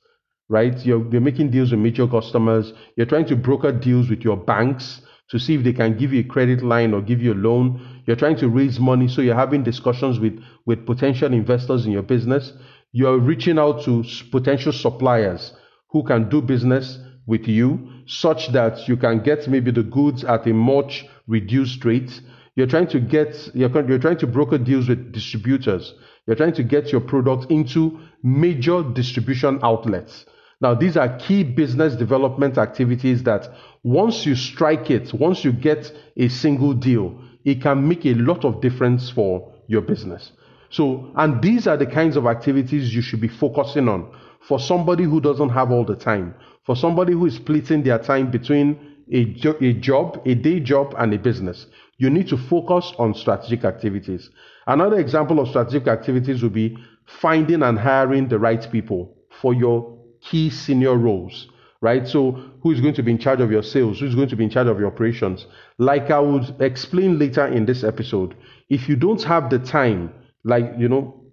right? 0.49 0.85
You're, 0.85 1.09
you're 1.13 1.21
making 1.21 1.51
deals 1.51 1.71
with 1.71 1.81
major 1.81 2.09
customers, 2.09 2.73
you're 2.97 3.07
trying 3.07 3.27
to 3.27 3.37
broker 3.37 3.71
deals 3.71 4.11
with 4.11 4.23
your 4.23 4.37
banks, 4.37 5.03
to 5.29 5.39
see 5.39 5.55
if 5.55 5.65
they 5.65 5.73
can 5.73 5.97
give 5.97 6.13
you 6.13 6.21
a 6.21 6.25
credit 6.25 6.63
line 6.63 6.95
or 6.95 7.03
give 7.03 7.21
you 7.21 7.33
a 7.33 7.35
loan. 7.35 8.03
You're 8.07 8.17
trying 8.17 8.37
to 8.37 8.49
raise 8.49 8.79
money, 8.79 9.09
so 9.09 9.21
you're 9.23 9.35
having 9.35 9.65
discussions 9.65 10.21
with, 10.21 10.41
with 10.67 10.87
potential 10.87 11.33
investors 11.33 11.85
in 11.85 11.93
your 11.93 12.03
business. 12.03 12.53
You're 12.93 13.19
reaching 13.19 13.59
out 13.59 13.83
to 13.85 14.05
potential 14.31 14.73
suppliers 14.73 15.53
who 15.91 16.03
can 16.03 16.29
do 16.29 16.41
business 16.41 16.99
with 17.27 17.47
you 17.49 17.91
such 18.07 18.49
that 18.53 18.89
you 18.89 18.97
can 18.97 19.21
get 19.21 19.49
maybe 19.49 19.71
the 19.71 19.83
goods 19.83 20.25
at 20.25 20.47
a 20.47 20.55
much 20.55 21.05
reduced 21.27 21.85
rate. 21.85 22.21
You're 22.55 22.67
trying 22.67 22.89
to 22.89 23.01
get, 23.01 23.51
you're, 23.55 23.89
you're 23.89 23.99
trying 23.99 24.19
to 24.19 24.27
broker 24.27 24.59
deals 24.59 24.89
with 24.89 25.13
distributors. 25.13 25.95
You're 26.27 26.37
trying 26.37 26.55
to 26.55 26.63
get 26.63 26.93
your 26.93 27.01
product 27.01 27.51
into 27.51 28.01
major 28.23 28.83
distribution 28.83 29.61
outlets. 29.63 30.25
Now, 30.61 30.75
these 30.75 30.97
are 30.97 31.19
key 31.19 31.45
business 31.45 31.95
development 31.97 32.57
activities 32.57 33.23
that 33.25 33.49
once 33.83 34.25
you 34.25 34.35
strike 34.35 34.91
it, 34.91 35.13
once 35.13 35.45
you 35.45 35.53
get 35.53 35.93
a 36.17 36.29
single 36.29 36.73
deal, 36.73 37.21
it 37.45 37.61
can 37.61 37.87
make 37.87 38.07
a 38.07 38.15
lot 38.15 38.45
of 38.45 38.61
difference 38.63 39.11
for 39.11 39.53
your 39.69 39.83
business. 39.83 40.33
So, 40.77 41.11
and 41.17 41.41
these 41.41 41.67
are 41.67 41.79
the 41.79 41.87
kinds 41.87 42.19
of 42.19 42.27
activities 42.27 42.95
you 42.95 43.01
should 43.01 43.23
be 43.23 43.29
focusing 43.29 43.89
on 43.89 44.11
for 44.47 44.61
somebody 44.61 45.05
who 45.05 45.23
doesn't 45.23 45.49
have 45.49 45.71
all 45.71 45.87
the 45.87 45.97
time, 45.97 46.35
for 46.67 46.77
somebody 46.77 47.15
who 47.15 47.25
is 47.25 47.37
splitting 47.37 47.83
their 47.83 47.99
time 47.99 48.31
between 48.31 48.79
a, 49.11 49.25
jo- 49.25 49.57
a 49.63 49.73
job, 49.73 50.21
a 50.27 50.35
day 50.35 50.61
job, 50.61 50.95
and 50.99 51.15
a 51.15 51.19
business. 51.19 51.65
You 51.97 52.11
need 52.11 52.29
to 52.29 52.37
focus 52.37 52.93
on 52.99 53.15
strategic 53.15 53.65
activities. 53.65 54.29
Another 54.67 54.99
example 54.99 55.41
of 55.41 55.49
strategic 55.49 55.89
activities 55.89 56.43
would 56.43 56.53
be 56.53 56.77
finding 57.07 57.63
and 57.63 57.79
hiring 57.79 58.29
the 58.29 58.39
right 58.39 58.71
people 58.71 59.17
for 59.41 59.55
your 59.55 59.99
key 60.21 60.51
senior 60.51 60.97
roles 60.97 61.49
right? 61.83 62.09
So, 62.09 62.33
who 62.63 62.73
is 62.73 62.81
going 62.81 62.95
to 62.95 63.03
be 63.03 63.13
in 63.13 63.19
charge 63.19 63.41
of 63.41 63.51
your 63.51 63.63
sales? 63.63 64.01
Who's 64.01 64.15
going 64.15 64.31
to 64.31 64.35
be 64.37 64.45
in 64.45 64.51
charge 64.51 64.67
of 64.67 64.79
your 64.79 64.89
operations? 64.89 65.47
Like 65.77 66.11
I 66.11 66.19
would 66.19 66.57
explain 66.61 67.19
later 67.19 67.47
in 67.47 67.67
this 67.67 67.85
episode, 67.85 68.35
if 68.71 68.89
you 68.89 68.97
don't 68.97 69.23
have 69.25 69.51
the 69.51 69.59
time, 69.59 70.11
like, 70.47 70.65
you 70.79 70.89
know, 70.89 71.25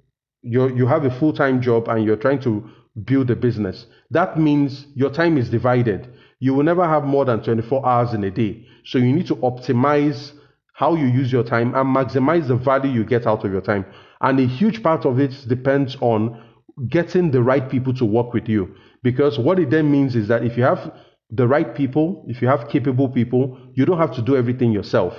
you 0.41 0.75
you 0.75 0.88
have 0.88 1.05
a 1.05 1.20
full 1.20 1.32
time 1.34 1.62
job 1.62 1.88
and 1.88 2.03
you're 2.03 2.17
trying 2.17 2.41
to 2.41 2.67
build 3.05 3.29
a 3.32 3.36
business. 3.36 3.86
That 4.12 4.39
means 4.39 4.88
your 4.96 5.12
time 5.12 5.38
is 5.38 5.50
divided. 5.50 6.12
You 6.39 6.53
will 6.53 6.63
never 6.63 6.86
have 6.86 7.05
more 7.05 7.24
than 7.24 7.41
24 7.41 7.86
hours 7.86 8.13
in 8.13 8.24
a 8.24 8.32
day. 8.32 8.65
So 8.86 8.98
you 8.98 9.13
need 9.13 9.27
to 9.27 9.36
optimize 9.38 10.34
how 10.74 10.96
you 10.96 11.05
use 11.05 11.32
your 11.32 11.43
time 11.43 11.75
and 11.75 11.96
maximize 11.96 12.48
the 12.48 12.55
value 12.55 12.91
you 12.91 13.05
get 13.05 13.25
out 13.27 13.46
of 13.46 13.51
your 13.51 13.62
time. 13.62 13.86
And 14.20 14.39
a 14.39 14.48
huge 14.48 14.82
part 14.84 15.05
of 15.05 15.20
it 15.20 15.32
depends 15.48 15.96
on 16.01 16.43
getting 16.89 17.32
the 17.32 17.41
right 17.41 17.70
people 17.70 17.93
to 17.93 18.05
work 18.05 18.34
with 18.34 18.50
you. 18.50 18.75
Because 19.03 19.38
what 19.38 19.60
it 19.60 19.70
then 19.70 19.91
means 19.91 20.15
is 20.15 20.27
that 20.27 20.43
if 20.43 20.58
you 20.58 20.63
have 20.63 20.91
the 21.29 21.48
right 21.48 21.75
people, 21.75 22.25
if 22.27 22.41
you 22.41 22.48
have 22.48 22.67
capable 22.67 23.10
people, 23.10 23.60
you 23.75 23.86
don't 23.86 24.00
have 24.00 24.15
to 24.15 24.22
do 24.22 24.36
everything 24.36 24.72
yourself. 24.72 25.13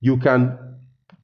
You 0.00 0.18
can 0.18 0.58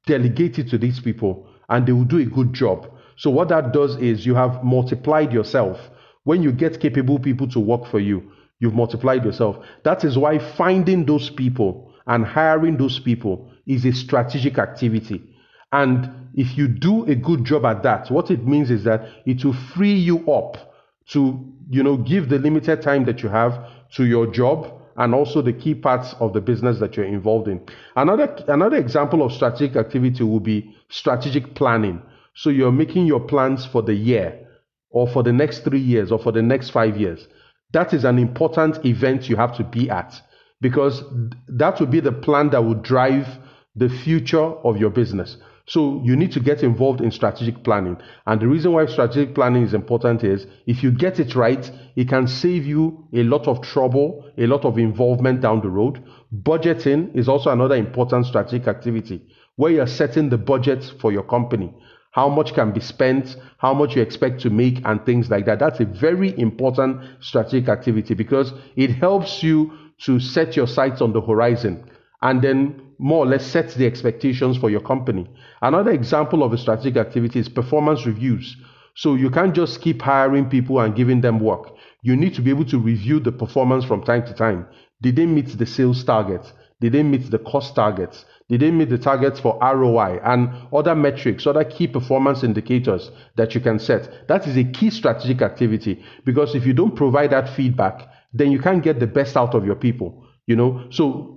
delegate 0.07 0.59
it 0.59 0.69
to 0.69 0.77
these 0.77 0.99
people 0.99 1.47
and 1.69 1.85
they 1.85 1.91
will 1.91 2.03
do 2.03 2.17
a 2.17 2.25
good 2.25 2.53
job. 2.53 2.87
So, 3.17 3.29
what 3.29 3.49
that 3.49 3.71
does 3.71 3.95
is 3.97 4.25
you 4.25 4.35
have 4.35 4.63
multiplied 4.63 5.31
yourself. 5.31 5.79
When 6.23 6.41
you 6.41 6.51
get 6.51 6.79
capable 6.79 7.19
people 7.19 7.47
to 7.49 7.59
work 7.59 7.85
for 7.85 7.99
you, 7.99 8.31
you've 8.59 8.73
multiplied 8.73 9.23
yourself. 9.23 9.57
That 9.83 10.03
is 10.03 10.17
why 10.17 10.39
finding 10.39 11.05
those 11.05 11.29
people 11.29 11.93
and 12.07 12.25
hiring 12.25 12.77
those 12.77 12.99
people 12.99 13.49
is 13.65 13.85
a 13.85 13.93
strategic 13.93 14.57
activity. 14.57 15.23
And 15.71 16.09
if 16.35 16.57
you 16.57 16.67
do 16.67 17.05
a 17.05 17.15
good 17.15 17.45
job 17.45 17.65
at 17.65 17.83
that, 17.83 18.11
what 18.11 18.31
it 18.31 18.45
means 18.45 18.71
is 18.71 18.83
that 18.83 19.07
it 19.25 19.43
will 19.43 19.55
free 19.75 19.93
you 19.93 20.29
up 20.31 20.73
to, 21.07 21.39
you 21.69 21.83
know, 21.83 21.97
give 21.97 22.29
the 22.29 22.39
limited 22.39 22.81
time 22.81 23.05
that 23.05 23.23
you 23.23 23.29
have 23.29 23.69
to 23.95 24.05
your 24.05 24.27
job 24.27 24.81
and 24.97 25.13
also 25.13 25.41
the 25.41 25.53
key 25.53 25.75
parts 25.75 26.13
of 26.19 26.33
the 26.33 26.41
business 26.41 26.79
that 26.79 26.95
you're 26.95 27.05
involved 27.05 27.47
in. 27.47 27.61
Another 27.95 28.33
another 28.47 28.77
example 28.77 29.23
of 29.23 29.33
strategic 29.33 29.75
activity 29.75 30.23
will 30.23 30.39
be 30.39 30.75
strategic 30.89 31.55
planning. 31.55 32.01
So 32.33 32.49
you're 32.49 32.71
making 32.71 33.05
your 33.07 33.19
plans 33.19 33.65
for 33.65 33.81
the 33.81 33.93
year 33.93 34.47
or 34.89 35.07
for 35.07 35.23
the 35.23 35.33
next 35.33 35.63
3 35.63 35.79
years 35.79 36.11
or 36.11 36.19
for 36.19 36.31
the 36.31 36.41
next 36.41 36.69
5 36.69 36.97
years. 36.97 37.27
That 37.71 37.93
is 37.93 38.05
an 38.05 38.19
important 38.19 38.85
event 38.85 39.29
you 39.29 39.35
have 39.35 39.55
to 39.57 39.63
be 39.63 39.89
at 39.89 40.21
because 40.61 41.03
that 41.47 41.79
will 41.79 41.87
be 41.87 41.99
the 41.99 42.11
plan 42.11 42.49
that 42.51 42.63
will 42.63 42.75
drive 42.75 43.27
the 43.75 43.89
future 43.89 44.53
of 44.63 44.77
your 44.77 44.89
business. 44.89 45.37
So 45.67 45.99
you 46.03 46.15
need 46.15 46.31
to 46.33 46.39
get 46.39 46.61
involved 46.61 47.01
in 47.01 47.09
strategic 47.09 47.63
planning. 47.63 47.97
And 48.27 48.39
the 48.39 48.47
reason 48.47 48.73
why 48.73 48.85
strategic 48.85 49.33
planning 49.33 49.63
is 49.63 49.73
important 49.73 50.23
is 50.23 50.45
if 50.67 50.83
you 50.83 50.91
get 50.91 51.19
it 51.19 51.33
right, 51.35 51.71
it 51.95 52.07
can 52.07 52.27
save 52.27 52.65
you 52.65 53.07
a 53.13 53.23
lot 53.23 53.47
of 53.47 53.61
trouble, 53.61 54.29
a 54.37 54.45
lot 54.45 54.63
of 54.63 54.77
involvement 54.77 55.41
down 55.41 55.61
the 55.61 55.69
road. 55.69 56.03
Budgeting 56.43 57.15
is 57.15 57.27
also 57.27 57.49
another 57.49 57.75
important 57.75 58.27
strategic 58.27 58.67
activity 58.67 59.21
where 59.55 59.71
you're 59.71 59.87
setting 59.87 60.29
the 60.29 60.37
budget 60.37 60.83
for 60.99 61.11
your 61.11 61.23
company. 61.23 61.73
How 62.11 62.29
much 62.29 62.53
can 62.53 62.71
be 62.71 62.79
spent, 62.79 63.35
how 63.57 63.73
much 63.73 63.95
you 63.95 64.01
expect 64.01 64.41
to 64.41 64.49
make, 64.49 64.81
and 64.85 65.03
things 65.05 65.29
like 65.29 65.45
that. 65.47 65.59
That's 65.59 65.79
a 65.79 65.85
very 65.85 66.37
important 66.39 67.01
strategic 67.21 67.69
activity 67.69 68.13
because 68.13 68.53
it 68.75 68.91
helps 68.91 69.41
you 69.41 69.71
to 70.01 70.19
set 70.19 70.55
your 70.55 70.67
sights 70.67 71.01
on 71.01 71.11
the 71.13 71.21
horizon 71.21 71.89
and 72.21 72.41
then 72.41 72.81
more 72.97 73.25
or 73.25 73.27
less 73.27 73.45
set 73.45 73.69
the 73.71 73.85
expectations 73.85 74.57
for 74.57 74.69
your 74.69 74.81
company. 74.81 75.27
Another 75.61 75.91
example 75.91 76.43
of 76.43 76.53
a 76.53 76.57
strategic 76.57 76.97
activity 76.97 77.39
is 77.39 77.49
performance 77.49 78.05
reviews. 78.05 78.55
So 78.95 79.15
you 79.15 79.29
can't 79.29 79.53
just 79.53 79.81
keep 79.81 80.01
hiring 80.01 80.49
people 80.49 80.79
and 80.79 80.95
giving 80.95 81.21
them 81.21 81.39
work. 81.39 81.73
You 82.01 82.15
need 82.15 82.33
to 82.35 82.41
be 82.41 82.49
able 82.51 82.65
to 82.65 82.79
review 82.79 83.19
the 83.19 83.31
performance 83.31 83.83
from 83.83 84.03
time 84.03 84.25
to 84.25 84.33
time. 84.33 84.67
Did 85.01 85.17
they 85.17 85.25
meet 85.25 85.57
the 85.57 85.65
sales 85.65 86.03
targets? 86.03 86.53
Did 86.79 86.93
they 86.93 87.03
meet 87.03 87.29
the 87.29 87.39
cost 87.39 87.75
targets? 87.75 88.25
Did 88.47 88.61
they 88.61 88.71
meet 88.71 88.89
the 88.89 88.97
targets 88.97 89.39
for 89.39 89.57
ROI 89.61 90.19
and 90.23 90.49
other 90.71 90.93
metrics, 90.93 91.47
other 91.47 91.63
key 91.63 91.87
performance 91.87 92.43
indicators 92.43 93.11
that 93.35 93.55
you 93.55 93.61
can 93.61 93.79
set? 93.79 94.27
That 94.27 94.47
is 94.47 94.55
a 94.55 94.63
key 94.63 94.91
strategic 94.91 95.41
activity 95.41 96.03
because 96.25 96.53
if 96.53 96.65
you 96.65 96.73
don't 96.73 96.95
provide 96.95 97.31
that 97.31 97.49
feedback, 97.49 98.07
then 98.33 98.51
you 98.51 98.59
can't 98.59 98.83
get 98.83 98.99
the 98.99 99.07
best 99.07 99.35
out 99.35 99.55
of 99.55 99.65
your 99.65 99.75
people. 99.75 100.25
You 100.47 100.55
know, 100.55 100.87
so 100.91 101.34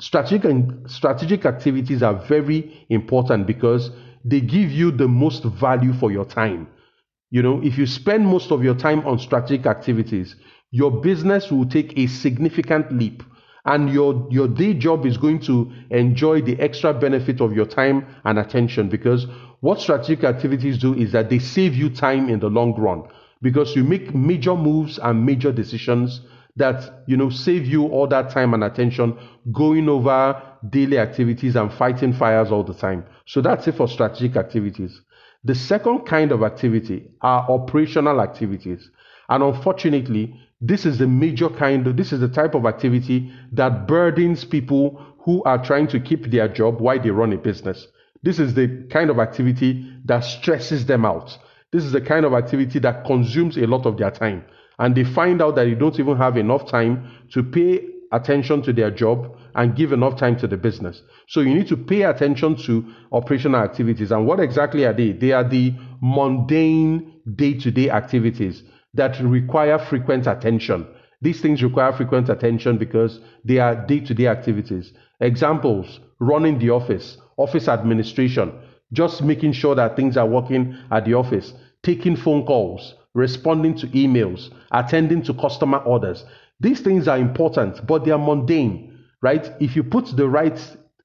strategic 0.00 0.44
and 0.44 0.90
strategic 0.90 1.44
activities 1.44 2.02
are 2.02 2.14
very 2.14 2.86
important 2.88 3.46
because 3.46 3.90
they 4.24 4.40
give 4.40 4.70
you 4.70 4.90
the 4.90 5.08
most 5.08 5.44
value 5.44 5.92
for 5.92 6.10
your 6.10 6.24
time. 6.24 6.68
You 7.30 7.42
know, 7.42 7.60
if 7.62 7.76
you 7.76 7.86
spend 7.86 8.26
most 8.26 8.50
of 8.50 8.64
your 8.64 8.74
time 8.74 9.06
on 9.06 9.18
strategic 9.18 9.66
activities, 9.66 10.36
your 10.70 10.90
business 10.90 11.50
will 11.50 11.66
take 11.66 11.96
a 11.98 12.06
significant 12.06 12.92
leap 12.92 13.22
and 13.64 13.92
your 13.92 14.26
your 14.30 14.48
day 14.48 14.72
job 14.74 15.04
is 15.04 15.16
going 15.16 15.40
to 15.40 15.70
enjoy 15.90 16.40
the 16.40 16.58
extra 16.60 16.92
benefit 16.94 17.40
of 17.40 17.52
your 17.52 17.66
time 17.66 18.06
and 18.24 18.38
attention 18.38 18.88
because 18.88 19.26
what 19.60 19.80
strategic 19.80 20.24
activities 20.24 20.78
do 20.78 20.94
is 20.94 21.12
that 21.12 21.28
they 21.28 21.38
save 21.38 21.74
you 21.74 21.90
time 21.90 22.28
in 22.28 22.38
the 22.40 22.48
long 22.48 22.74
run 22.74 23.02
because 23.42 23.74
you 23.76 23.84
make 23.84 24.14
major 24.14 24.54
moves 24.54 24.98
and 24.98 25.24
major 25.24 25.52
decisions 25.52 26.20
that 26.58 27.02
you 27.06 27.16
know 27.16 27.30
save 27.30 27.66
you 27.66 27.86
all 27.86 28.06
that 28.06 28.30
time 28.30 28.52
and 28.54 28.62
attention 28.62 29.16
going 29.52 29.88
over 29.88 30.42
daily 30.70 30.98
activities 30.98 31.56
and 31.56 31.72
fighting 31.72 32.12
fires 32.12 32.50
all 32.50 32.64
the 32.64 32.74
time. 32.74 33.04
So 33.26 33.40
that's 33.40 33.66
it 33.68 33.76
for 33.76 33.88
strategic 33.88 34.36
activities. 34.36 35.00
The 35.44 35.54
second 35.54 36.00
kind 36.00 36.32
of 36.32 36.42
activity 36.42 37.10
are 37.22 37.48
operational 37.48 38.20
activities. 38.20 38.90
And 39.28 39.42
unfortunately 39.42 40.34
this 40.60 40.84
is 40.84 40.98
the 40.98 41.06
major 41.06 41.48
kind 41.48 41.86
of 41.86 41.96
this 41.96 42.12
is 42.12 42.20
the 42.20 42.28
type 42.28 42.54
of 42.54 42.66
activity 42.66 43.32
that 43.52 43.86
burdens 43.86 44.44
people 44.44 45.00
who 45.20 45.42
are 45.44 45.62
trying 45.62 45.86
to 45.88 46.00
keep 46.00 46.30
their 46.30 46.48
job 46.48 46.80
while 46.80 47.00
they 47.00 47.10
run 47.10 47.32
a 47.32 47.36
business. 47.36 47.86
This 48.22 48.40
is 48.40 48.54
the 48.54 48.84
kind 48.90 49.10
of 49.10 49.20
activity 49.20 49.88
that 50.06 50.20
stresses 50.20 50.86
them 50.86 51.04
out. 51.04 51.38
This 51.70 51.84
is 51.84 51.92
the 51.92 52.00
kind 52.00 52.24
of 52.24 52.34
activity 52.34 52.80
that 52.80 53.04
consumes 53.04 53.56
a 53.56 53.66
lot 53.66 53.86
of 53.86 53.98
their 53.98 54.10
time 54.10 54.44
and 54.78 54.94
they 54.94 55.04
find 55.04 55.42
out 55.42 55.56
that 55.56 55.64
they 55.64 55.74
don't 55.74 55.98
even 55.98 56.16
have 56.16 56.36
enough 56.36 56.68
time 56.68 57.10
to 57.32 57.42
pay 57.42 57.84
attention 58.12 58.62
to 58.62 58.72
their 58.72 58.90
job 58.90 59.36
and 59.54 59.76
give 59.76 59.92
enough 59.92 60.18
time 60.18 60.38
to 60.38 60.46
the 60.46 60.56
business. 60.56 61.02
So 61.26 61.40
you 61.40 61.54
need 61.54 61.68
to 61.68 61.76
pay 61.76 62.02
attention 62.02 62.56
to 62.64 62.84
operational 63.12 63.60
activities. 63.60 64.12
And 64.12 64.26
what 64.26 64.40
exactly 64.40 64.84
are 64.84 64.92
they? 64.92 65.12
They 65.12 65.32
are 65.32 65.46
the 65.48 65.74
mundane 66.00 67.20
day 67.34 67.54
to 67.54 67.70
day 67.70 67.90
activities 67.90 68.62
that 68.94 69.18
require 69.20 69.78
frequent 69.78 70.26
attention. 70.26 70.86
These 71.20 71.40
things 71.40 71.62
require 71.62 71.92
frequent 71.92 72.28
attention 72.28 72.78
because 72.78 73.20
they 73.44 73.58
are 73.58 73.74
day 73.74 74.00
to 74.00 74.14
day 74.14 74.28
activities. 74.28 74.92
Examples 75.20 76.00
running 76.20 76.58
the 76.58 76.70
office, 76.70 77.18
office 77.36 77.68
administration, 77.68 78.52
just 78.92 79.22
making 79.22 79.52
sure 79.52 79.74
that 79.74 79.96
things 79.96 80.16
are 80.16 80.26
working 80.26 80.76
at 80.90 81.04
the 81.04 81.14
office, 81.14 81.52
taking 81.88 82.16
phone 82.16 82.44
calls, 82.44 82.96
responding 83.14 83.74
to 83.74 83.86
emails, 83.88 84.50
attending 84.72 85.22
to 85.22 85.32
customer 85.32 85.78
orders. 85.78 86.22
These 86.60 86.80
things 86.82 87.08
are 87.08 87.16
important, 87.16 87.86
but 87.86 88.04
they 88.04 88.10
are 88.10 88.18
mundane, 88.18 88.98
right? 89.22 89.50
If 89.58 89.74
you 89.74 89.82
put 89.82 90.14
the 90.14 90.28
right 90.28 90.58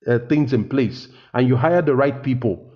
uh, 0.06 0.20
things 0.28 0.52
in 0.52 0.68
place 0.68 1.08
and 1.34 1.48
you 1.48 1.56
hire 1.56 1.82
the 1.82 1.96
right 1.96 2.22
people, 2.22 2.70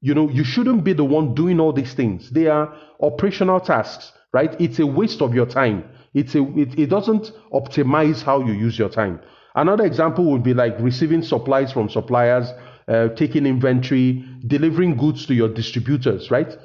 you 0.00 0.14
know, 0.14 0.30
you 0.30 0.44
shouldn't 0.44 0.82
be 0.82 0.94
the 0.94 1.04
one 1.04 1.34
doing 1.34 1.60
all 1.60 1.74
these 1.74 1.92
things. 1.92 2.30
They 2.30 2.46
are 2.46 2.74
operational 3.00 3.60
tasks, 3.60 4.12
right? 4.32 4.58
It's 4.58 4.78
a 4.78 4.86
waste 4.86 5.20
of 5.20 5.34
your 5.34 5.46
time. 5.46 5.84
It's 6.14 6.34
a, 6.34 6.42
it, 6.58 6.78
it 6.78 6.86
doesn't 6.86 7.32
optimize 7.52 8.22
how 8.22 8.40
you 8.40 8.54
use 8.54 8.78
your 8.78 8.88
time. 8.88 9.20
Another 9.54 9.84
example 9.84 10.24
would 10.30 10.42
be 10.42 10.54
like 10.54 10.74
receiving 10.80 11.22
supplies 11.22 11.70
from 11.70 11.90
suppliers, 11.90 12.48
uh, 12.88 13.08
taking 13.08 13.44
inventory, 13.44 14.24
delivering 14.46 14.96
goods 14.96 15.26
to 15.26 15.34
your 15.34 15.50
distributors, 15.50 16.30
right? 16.30 16.56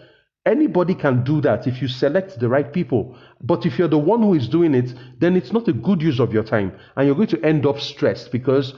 Anybody 0.48 0.96
can 0.96 1.26
do 1.26 1.42
that 1.42 1.68
if 1.68 1.82
you 1.82 1.90
select 1.90 2.40
the 2.40 2.48
right 2.48 2.72
people. 2.72 3.18
But 3.42 3.66
if 3.66 3.78
you're 3.78 3.90
the 3.90 3.98
one 3.98 4.22
who 4.22 4.34
is 4.34 4.48
doing 4.48 4.74
it, 4.74 4.94
then 5.20 5.36
it's 5.36 5.52
not 5.52 5.68
a 5.68 5.74
good 5.74 6.02
use 6.02 6.22
of 6.22 6.32
your 6.32 6.44
time. 6.44 6.72
And 6.96 7.06
you're 7.06 7.18
going 7.18 7.28
to 7.36 7.44
end 7.44 7.66
up 7.66 7.82
stressed 7.82 8.32
because 8.32 8.74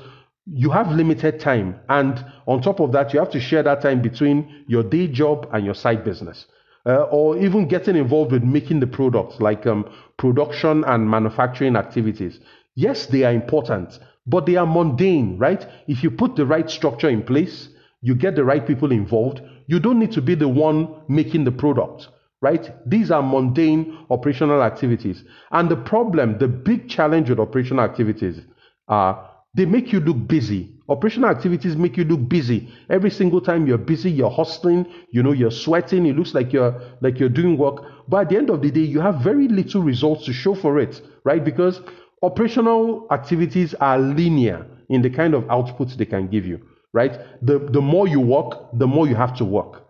you 0.51 0.71
have 0.71 0.91
limited 0.91 1.39
time. 1.39 1.79
And 1.87 2.25
on 2.47 2.63
top 2.63 2.79
of 2.79 2.91
that, 2.93 3.13
you 3.13 3.19
have 3.19 3.29
to 3.29 3.39
share 3.39 3.61
that 3.61 3.81
time 3.83 4.01
between 4.01 4.65
your 4.67 4.81
day 4.81 5.07
job 5.07 5.47
and 5.53 5.63
your 5.63 5.75
side 5.75 6.03
business. 6.03 6.47
Uh, 6.87 7.03
or 7.11 7.37
even 7.37 7.67
getting 7.67 7.95
involved 7.95 8.31
with 8.31 8.41
making 8.43 8.79
the 8.79 8.87
products 8.87 9.39
like 9.39 9.67
um, 9.67 9.87
production 10.17 10.83
and 10.85 11.07
manufacturing 11.07 11.75
activities. 11.75 12.39
Yes, 12.73 13.05
they 13.05 13.23
are 13.25 13.33
important, 13.33 13.99
but 14.25 14.47
they 14.47 14.55
are 14.55 14.65
mundane, 14.65 15.37
right? 15.37 15.63
If 15.87 16.03
you 16.03 16.09
put 16.09 16.35
the 16.35 16.47
right 16.47 16.67
structure 16.67 17.09
in 17.09 17.21
place, 17.21 17.69
you 18.01 18.15
get 18.15 18.35
the 18.35 18.43
right 18.43 18.65
people 18.65 18.91
involved, 18.91 19.41
you 19.67 19.79
don't 19.79 19.99
need 19.99 20.11
to 20.13 20.21
be 20.21 20.35
the 20.35 20.47
one 20.47 20.95
making 21.07 21.43
the 21.43 21.51
product, 21.51 22.07
right? 22.41 22.71
These 22.89 23.11
are 23.11 23.21
mundane 23.21 24.05
operational 24.09 24.63
activities. 24.63 25.23
And 25.51 25.69
the 25.69 25.75
problem, 25.75 26.37
the 26.37 26.47
big 26.47 26.89
challenge 26.89 27.29
with 27.29 27.39
operational 27.39 27.83
activities 27.83 28.39
are 28.87 29.29
they 29.53 29.65
make 29.65 29.91
you 29.91 29.99
look 29.99 30.27
busy. 30.27 30.75
Operational 30.87 31.29
activities 31.29 31.75
make 31.75 31.97
you 31.97 32.03
look 32.03 32.27
busy. 32.29 32.69
Every 32.89 33.11
single 33.11 33.41
time 33.41 33.67
you're 33.67 33.77
busy, 33.77 34.09
you're 34.09 34.29
hustling, 34.29 34.85
you 35.11 35.21
know, 35.21 35.33
you're 35.33 35.51
sweating, 35.51 36.05
it 36.05 36.15
looks 36.15 36.33
like 36.33 36.53
you're 36.53 36.81
like 37.01 37.19
you're 37.19 37.29
doing 37.29 37.57
work. 37.57 37.83
But 38.07 38.21
at 38.21 38.29
the 38.29 38.37
end 38.37 38.49
of 38.49 38.61
the 38.61 38.71
day, 38.71 38.81
you 38.81 38.99
have 39.01 39.21
very 39.21 39.47
little 39.47 39.81
results 39.81 40.25
to 40.25 40.33
show 40.33 40.55
for 40.55 40.79
it, 40.79 41.01
right? 41.25 41.43
Because 41.43 41.81
operational 42.23 43.07
activities 43.11 43.75
are 43.75 43.99
linear 43.99 44.65
in 44.89 45.01
the 45.01 45.09
kind 45.09 45.33
of 45.33 45.43
outputs 45.43 45.95
they 45.95 46.05
can 46.05 46.27
give 46.27 46.45
you 46.45 46.59
right? 46.93 47.19
The, 47.45 47.59
the 47.59 47.81
more 47.81 48.07
you 48.07 48.19
work, 48.19 48.69
the 48.73 48.87
more 48.87 49.07
you 49.07 49.15
have 49.15 49.35
to 49.37 49.45
work. 49.45 49.85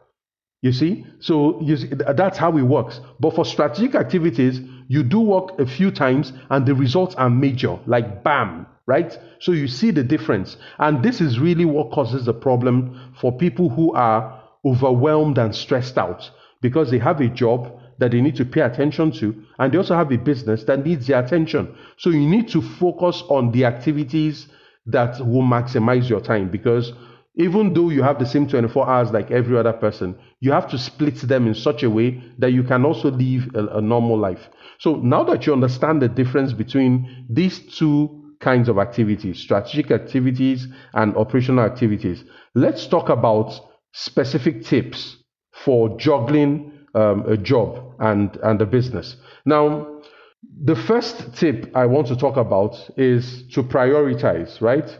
You 0.61 0.73
see? 0.73 1.05
So 1.19 1.61
you 1.61 1.77
see, 1.77 1.87
that's 1.87 2.37
how 2.37 2.57
it 2.57 2.63
works. 2.63 2.99
But 3.19 3.33
for 3.35 3.45
strategic 3.45 3.95
activities, 3.95 4.59
you 4.89 5.03
do 5.03 5.19
work 5.21 5.57
a 5.59 5.65
few 5.65 5.91
times 5.91 6.33
and 6.49 6.65
the 6.65 6.75
results 6.75 7.15
are 7.15 7.29
major, 7.29 7.79
like 7.85 8.23
bam, 8.23 8.67
right? 8.85 9.17
So 9.39 9.53
you 9.53 9.67
see 9.67 9.91
the 9.91 10.03
difference. 10.03 10.57
And 10.77 11.01
this 11.01 11.21
is 11.21 11.39
really 11.39 11.65
what 11.65 11.91
causes 11.91 12.25
the 12.25 12.33
problem 12.33 13.13
for 13.21 13.31
people 13.31 13.69
who 13.69 13.93
are 13.93 14.43
overwhelmed 14.65 15.37
and 15.37 15.55
stressed 15.55 15.97
out 15.97 16.29
because 16.61 16.91
they 16.91 16.97
have 16.97 17.21
a 17.21 17.29
job 17.29 17.79
that 17.99 18.11
they 18.11 18.19
need 18.19 18.35
to 18.35 18.45
pay 18.45 18.61
attention 18.61 19.11
to 19.11 19.35
and 19.59 19.71
they 19.71 19.77
also 19.77 19.95
have 19.95 20.11
a 20.11 20.17
business 20.17 20.63
that 20.65 20.85
needs 20.85 21.07
their 21.07 21.23
attention. 21.23 21.73
So 21.97 22.09
you 22.09 22.27
need 22.27 22.49
to 22.49 22.61
focus 22.61 23.23
on 23.29 23.51
the 23.51 23.63
activities 23.65 24.47
that 24.91 25.19
will 25.19 25.43
maximize 25.43 26.09
your 26.09 26.21
time 26.21 26.49
because 26.49 26.93
even 27.35 27.73
though 27.73 27.89
you 27.89 28.03
have 28.03 28.19
the 28.19 28.25
same 28.25 28.47
24 28.47 28.89
hours 28.89 29.11
like 29.11 29.31
every 29.31 29.57
other 29.57 29.71
person, 29.71 30.15
you 30.41 30.51
have 30.51 30.69
to 30.69 30.77
split 30.77 31.15
them 31.21 31.47
in 31.47 31.55
such 31.55 31.83
a 31.83 31.89
way 31.89 32.21
that 32.37 32.51
you 32.51 32.63
can 32.63 32.83
also 32.83 33.09
live 33.11 33.49
a, 33.55 33.77
a, 33.77 33.81
normal 33.81 34.17
life. 34.17 34.49
So 34.79 34.95
now 34.95 35.23
that 35.23 35.45
you 35.45 35.53
understand 35.53 36.01
the 36.01 36.09
difference 36.09 36.51
between 36.51 37.25
these 37.29 37.59
two 37.77 38.35
kinds 38.41 38.67
of 38.67 38.77
activities, 38.77 39.39
strategic 39.39 39.91
activities 39.91 40.67
and 40.93 41.15
operational 41.15 41.63
activities, 41.63 42.23
let's 42.55 42.87
talk 42.87 43.09
about 43.09 43.57
specific 43.93 44.63
tips 44.65 45.17
for 45.53 45.97
juggling 45.97 46.71
um, 46.95 47.25
a 47.27 47.37
job 47.37 47.95
and, 47.99 48.37
and 48.43 48.61
a 48.61 48.65
business. 48.65 49.15
Now, 49.45 49.98
the 50.61 50.75
first 50.75 51.35
tip 51.35 51.71
I 51.75 51.85
want 51.85 52.07
to 52.07 52.15
talk 52.15 52.37
about 52.37 52.75
is 52.97 53.43
to 53.53 53.63
prioritize, 53.63 54.61
right? 54.61 54.97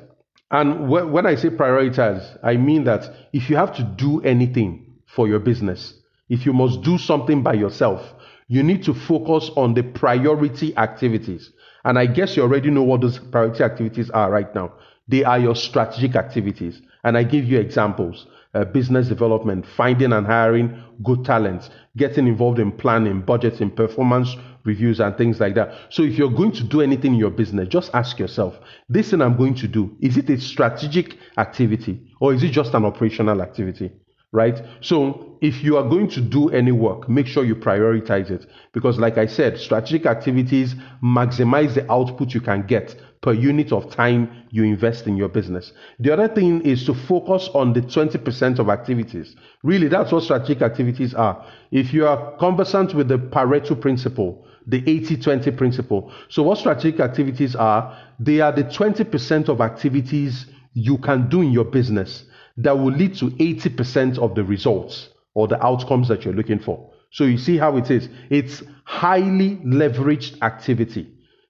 And 0.51 0.89
when 0.89 1.25
I 1.25 1.35
say 1.35 1.49
prioritize, 1.49 2.37
I 2.43 2.57
mean 2.57 2.85
that 2.85 3.13
if 3.33 3.49
you 3.49 3.55
have 3.55 3.75
to 3.75 3.83
do 3.83 4.21
anything 4.21 4.95
for 5.05 5.27
your 5.27 5.39
business, 5.39 5.93
if 6.29 6.45
you 6.45 6.53
must 6.53 6.81
do 6.81 6.97
something 6.97 7.43
by 7.43 7.53
yourself, 7.53 8.01
you 8.47 8.63
need 8.63 8.83
to 8.83 8.93
focus 8.93 9.51
on 9.55 9.73
the 9.75 9.83
priority 9.83 10.75
activities. 10.75 11.51
And 11.83 11.99
I 11.99 12.07
guess 12.07 12.35
you 12.35 12.43
already 12.43 12.71
know 12.71 12.83
what 12.83 13.01
those 13.01 13.19
priority 13.19 13.63
activities 13.63 14.09
are 14.09 14.31
right 14.31 14.53
now. 14.55 14.73
They 15.07 15.23
are 15.23 15.39
your 15.39 15.55
strategic 15.55 16.15
activities. 16.15 16.81
And 17.03 17.17
I 17.17 17.23
give 17.23 17.45
you 17.45 17.59
examples 17.59 18.25
uh, 18.53 18.65
business 18.65 19.07
development, 19.07 19.65
finding 19.77 20.13
and 20.13 20.25
hiring 20.25 20.83
good 21.03 21.23
talents, 21.23 21.69
getting 21.97 22.27
involved 22.27 22.59
in 22.59 22.71
planning, 22.71 23.21
budgeting, 23.21 23.75
performance 23.75 24.35
reviews, 24.63 24.99
and 24.99 25.15
things 25.17 25.39
like 25.39 25.55
that. 25.55 25.73
So, 25.89 26.03
if 26.03 26.17
you're 26.17 26.31
going 26.31 26.51
to 26.53 26.63
do 26.63 26.81
anything 26.81 27.13
in 27.13 27.19
your 27.19 27.31
business, 27.31 27.67
just 27.67 27.93
ask 27.93 28.19
yourself 28.19 28.59
this 28.87 29.11
thing 29.11 29.21
I'm 29.21 29.37
going 29.37 29.55
to 29.55 29.67
do, 29.67 29.95
is 30.01 30.17
it 30.17 30.29
a 30.29 30.39
strategic 30.39 31.17
activity 31.37 32.01
or 32.19 32.33
is 32.33 32.43
it 32.43 32.51
just 32.51 32.73
an 32.73 32.85
operational 32.85 33.41
activity? 33.41 33.91
Right? 34.31 34.61
So, 34.81 35.37
if 35.41 35.63
you 35.63 35.77
are 35.77 35.87
going 35.87 36.09
to 36.09 36.21
do 36.21 36.49
any 36.49 36.71
work, 36.71 37.07
make 37.09 37.25
sure 37.25 37.45
you 37.45 37.55
prioritize 37.55 38.29
it 38.29 38.45
because, 38.73 38.99
like 38.99 39.17
I 39.17 39.25
said, 39.25 39.57
strategic 39.57 40.05
activities 40.05 40.75
maximize 41.03 41.73
the 41.73 41.89
output 41.91 42.33
you 42.33 42.41
can 42.41 42.65
get 42.67 42.95
per 43.21 43.33
unit 43.33 43.71
of 43.71 43.89
time 43.89 44.45
you 44.49 44.63
invest 44.63 45.07
in 45.07 45.17
your 45.17 45.29
business. 45.29 45.73
The 45.99 46.11
other 46.11 46.27
thing 46.27 46.61
is 46.61 46.85
to 46.85 46.93
focus 46.93 47.49
on 47.53 47.73
the 47.73 47.81
20% 47.81 48.59
of 48.59 48.69
activities. 48.69 49.35
Really, 49.63 49.87
that's 49.87 50.11
what 50.11 50.23
strategic 50.23 50.61
activities 50.61 51.13
are. 51.13 51.45
If 51.71 51.93
you 51.93 52.07
are 52.07 52.37
conversant 52.37 52.93
with 52.93 53.09
the 53.09 53.17
Pareto 53.17 53.79
principle, 53.79 54.45
the 54.69 54.83
80 54.87 55.17
20 55.17 55.51
principle. 55.51 56.13
So, 56.29 56.43
what 56.43 56.59
strategic 56.59 56.99
activities 56.99 57.55
are? 57.55 57.97
They 58.19 58.39
are 58.39 58.51
the 58.51 58.63
20% 58.63 59.49
of 59.49 59.61
activities 59.61 60.45
you 60.73 60.97
can 60.99 61.27
do 61.27 61.41
in 61.41 61.51
your 61.51 61.65
business 61.65 62.23
that 62.57 62.77
will 62.77 62.91
lead 62.91 63.15
to 63.15 63.31
80% 63.31 64.19
of 64.19 64.35
the 64.35 64.43
results 64.43 65.09
or 65.33 65.47
the 65.47 65.63
outcomes 65.65 66.07
that 66.09 66.23
you're 66.23 66.33
looking 66.33 66.59
for. 66.59 66.91
So, 67.11 67.23
you 67.23 67.37
see 67.37 67.57
how 67.57 67.77
it 67.77 67.89
is. 67.89 68.07
It's 68.29 68.63
highly 68.83 69.57
leveraged 69.57 70.41
activity. 70.41 71.07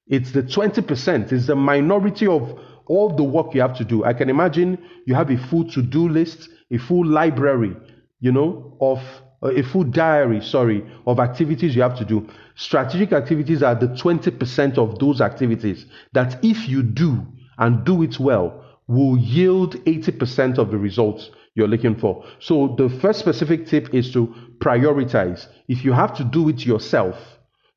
It's 0.08 0.32
the 0.32 0.42
20%, 0.42 1.32
it's 1.32 1.46
the 1.46 1.56
minority 1.56 2.26
of 2.26 2.60
all 2.88 3.16
the 3.16 3.24
work 3.24 3.54
you 3.54 3.62
have 3.62 3.78
to 3.78 3.86
do. 3.86 4.04
I 4.04 4.14
can 4.14 4.30
imagine 4.30 4.80
you 5.06 5.14
have 5.14 5.30
a 5.30 5.38
full 5.38 5.70
to 5.72 5.82
do 5.84 6.10
list, 6.10 6.50
a 6.72 6.80
full 6.80 7.06
library, 7.06 7.78
you 8.20 8.32
know, 8.32 8.76
of 8.82 9.00
a 9.44 9.62
full 9.64 9.84
diary, 9.84 10.42
sorry, 10.42 10.86
of 11.08 11.20
activities 11.20 11.76
you 11.76 11.82
have 11.82 11.98
to 11.98 12.06
do. 12.06 12.28
Strategic 12.56 13.14
activities 13.14 13.64
are 13.64 13.76
the 13.76 13.88
20% 13.88 14.78
of 14.78 15.00
those 15.00 15.22
activities 15.22 15.86
that, 16.14 16.44
if 16.44 16.68
you 16.68 16.84
do 16.84 17.26
and 17.58 17.86
do 17.86 18.04
it 18.04 18.20
well, 18.20 18.66
will 18.88 19.18
yield 19.18 19.76
80% 19.86 20.58
of 20.58 20.72
the 20.72 20.78
results 20.78 21.30
you're 21.56 21.68
looking 21.68 21.96
for. 21.96 22.26
So, 22.40 22.76
the 22.78 22.90
first 22.90 23.20
specific 23.20 23.68
tip 23.68 23.94
is 23.94 24.12
to 24.14 24.34
prioritize. 24.60 25.48
If 25.68 25.86
you 25.86 25.94
have 25.94 26.16
to 26.18 26.24
do 26.24 26.50
it 26.50 26.66
yourself, 26.66 27.16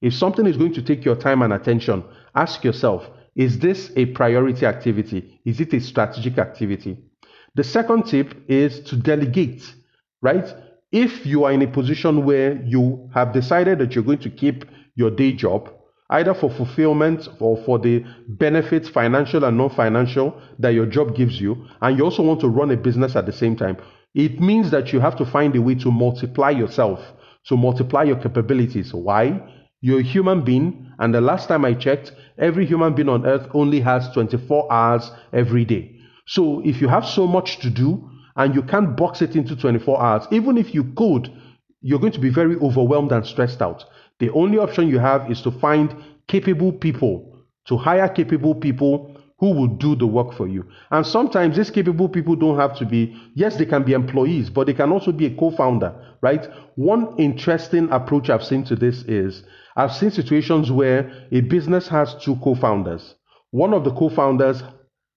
if 0.01 0.15
something 0.15 0.47
is 0.47 0.57
going 0.57 0.75
to 0.75 0.83
take 0.83 1.05
your 1.05 1.17
time 1.17 1.43
and 1.43 1.53
attention, 1.53 2.05
ask 2.35 2.65
yourself 2.65 3.09
is 3.35 3.59
this 3.61 3.91
a 3.97 4.07
priority 4.07 4.67
activity? 4.67 5.41
Is 5.45 5.61
it 5.61 5.73
a 5.73 5.81
strategic 5.81 6.39
activity? 6.39 6.99
The 7.55 7.65
second 7.65 8.05
tip 8.05 8.35
is 8.49 8.81
to 8.81 8.97
delegate, 8.97 9.75
right? 10.21 10.55
If 10.93 11.25
you 11.25 11.45
are 11.45 11.53
in 11.53 11.63
a 11.63 11.67
position 11.67 12.27
where 12.27 12.63
you 12.63 13.09
have 13.15 13.33
decided 13.33 13.79
that 13.79 13.95
you're 13.95 14.05
going 14.05 14.19
to 14.19 14.31
keep 14.31 14.67
your 14.95 15.11
day 15.11 15.33
job, 15.33 15.71
either 16.11 16.35
for 16.35 16.51
fulfillment 16.51 17.29
or 17.41 17.57
for 17.65 17.79
the 17.79 18.05
benefits, 18.29 18.91
financial 18.91 19.45
and 19.45 19.57
non 19.57 19.71
financial, 19.71 20.39
that 20.59 20.75
your 20.75 20.85
job 20.85 21.17
gives 21.17 21.41
you, 21.41 21.67
and 21.81 21.97
you 21.97 22.05
also 22.05 22.23
want 22.23 22.41
to 22.41 22.49
run 22.49 22.71
a 22.71 22.77
business 22.77 23.17
at 23.17 23.25
the 23.25 23.33
same 23.33 23.57
time, 23.57 23.79
it 24.15 24.39
means 24.39 24.71
that 24.71 24.93
you 24.93 25.01
have 25.01 25.17
to 25.17 25.25
find 25.25 25.57
a 25.57 25.63
way 25.63 25.75
to 25.77 25.91
multiply 25.91 26.51
yourself, 26.51 27.01
to 27.47 27.57
multiply 27.57 28.03
your 28.03 28.17
capabilities. 28.17 28.93
Why? 28.93 29.41
You're 29.81 30.01
a 30.01 30.05
human 30.05 30.45
being, 30.45 30.93
and 30.99 31.15
the 31.15 31.23
last 31.23 31.49
time 31.49 31.65
I 31.65 31.73
checked, 31.73 32.13
every 32.37 32.67
human 32.67 32.95
being 32.95 33.09
on 33.09 33.27
earth 33.27 33.49
only 33.55 33.81
has 33.81 34.11
24 34.11 34.71
hours 34.71 35.11
every 35.33 35.65
day. 35.65 35.97
So 36.27 36.61
if 36.67 36.83
you 36.83 36.89
have 36.89 37.07
so 37.07 37.27
much 37.27 37.61
to 37.61 37.71
do 37.71 38.11
and 38.37 38.55
you 38.55 38.63
can't 38.63 38.97
box 38.97 39.23
it 39.23 39.37
into 39.37 39.57
24 39.57 40.03
hours, 40.03 40.27
even 40.31 40.57
if 40.57 40.75
you 40.75 40.85
could, 40.97 41.31
you're 41.81 41.99
going 41.99 42.13
to 42.13 42.21
be 42.21 42.31
very 42.31 42.57
overwhelmed 42.57 43.13
and 43.13 43.27
stressed 43.27 43.61
out. 43.61 43.85
The 44.21 44.31
only 44.31 44.59
option 44.59 44.89
you 44.89 44.99
have 44.99 45.31
is 45.31 45.43
to 45.43 45.51
find 45.51 45.95
capable 46.29 46.73
people, 46.73 47.37
to 47.67 47.77
hire 47.77 48.09
capable 48.09 48.55
people 48.55 49.17
who 49.43 49.51
will 49.51 49.67
do 49.67 49.97
the 49.97 50.07
work 50.07 50.33
for 50.33 50.47
you. 50.47 50.65
And 50.93 51.05
sometimes 51.05 51.57
these 51.57 51.71
capable 51.71 52.09
people 52.09 52.37
don't 52.37 52.61
have 52.61 52.79
to 52.79 52.87
be, 52.87 53.21
yes, 53.35 53.57
they 53.57 53.67
can 53.67 53.83
be 53.83 53.93
employees, 53.93 54.49
but 54.49 54.69
they 54.69 54.73
can 54.73 54.93
also 54.93 55.11
be 55.11 55.27
a 55.27 55.35
co 55.35 55.51
founder, 55.51 55.93
right? 56.21 56.49
One 56.77 57.17
interesting 57.19 57.91
approach 57.91 58.31
I've 58.31 58.45
seen 58.45 58.63
to 58.65 58.77
this 58.77 59.03
is 59.03 59.43
I've 59.75 59.93
seen 59.93 60.13
situations 60.13 60.71
where 60.71 61.27
a 61.33 61.41
business 61.41 61.89
has 61.89 62.15
two 62.15 62.37
co 62.37 62.55
founders. 62.55 63.17
One 63.51 63.75
of 63.75 63.83
the 63.83 63.91
co 63.93 64.11
founders 64.11 64.63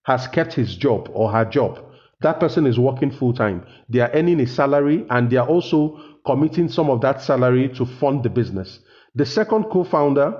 has 0.06 0.26
kept 0.26 0.54
his 0.54 0.74
job 0.76 1.08
or 1.12 1.30
her 1.30 1.44
job. 1.44 1.78
That 2.20 2.40
person 2.40 2.66
is 2.66 2.78
working 2.78 3.10
full 3.10 3.34
time. 3.34 3.66
They 3.88 4.00
are 4.00 4.10
earning 4.14 4.40
a 4.40 4.46
salary 4.46 5.06
and 5.10 5.30
they 5.30 5.36
are 5.36 5.46
also 5.46 6.00
committing 6.24 6.68
some 6.68 6.90
of 6.90 7.00
that 7.02 7.20
salary 7.22 7.68
to 7.76 7.84
fund 7.84 8.22
the 8.22 8.30
business. 8.30 8.80
The 9.14 9.26
second 9.26 9.64
co 9.64 9.84
founder 9.84 10.34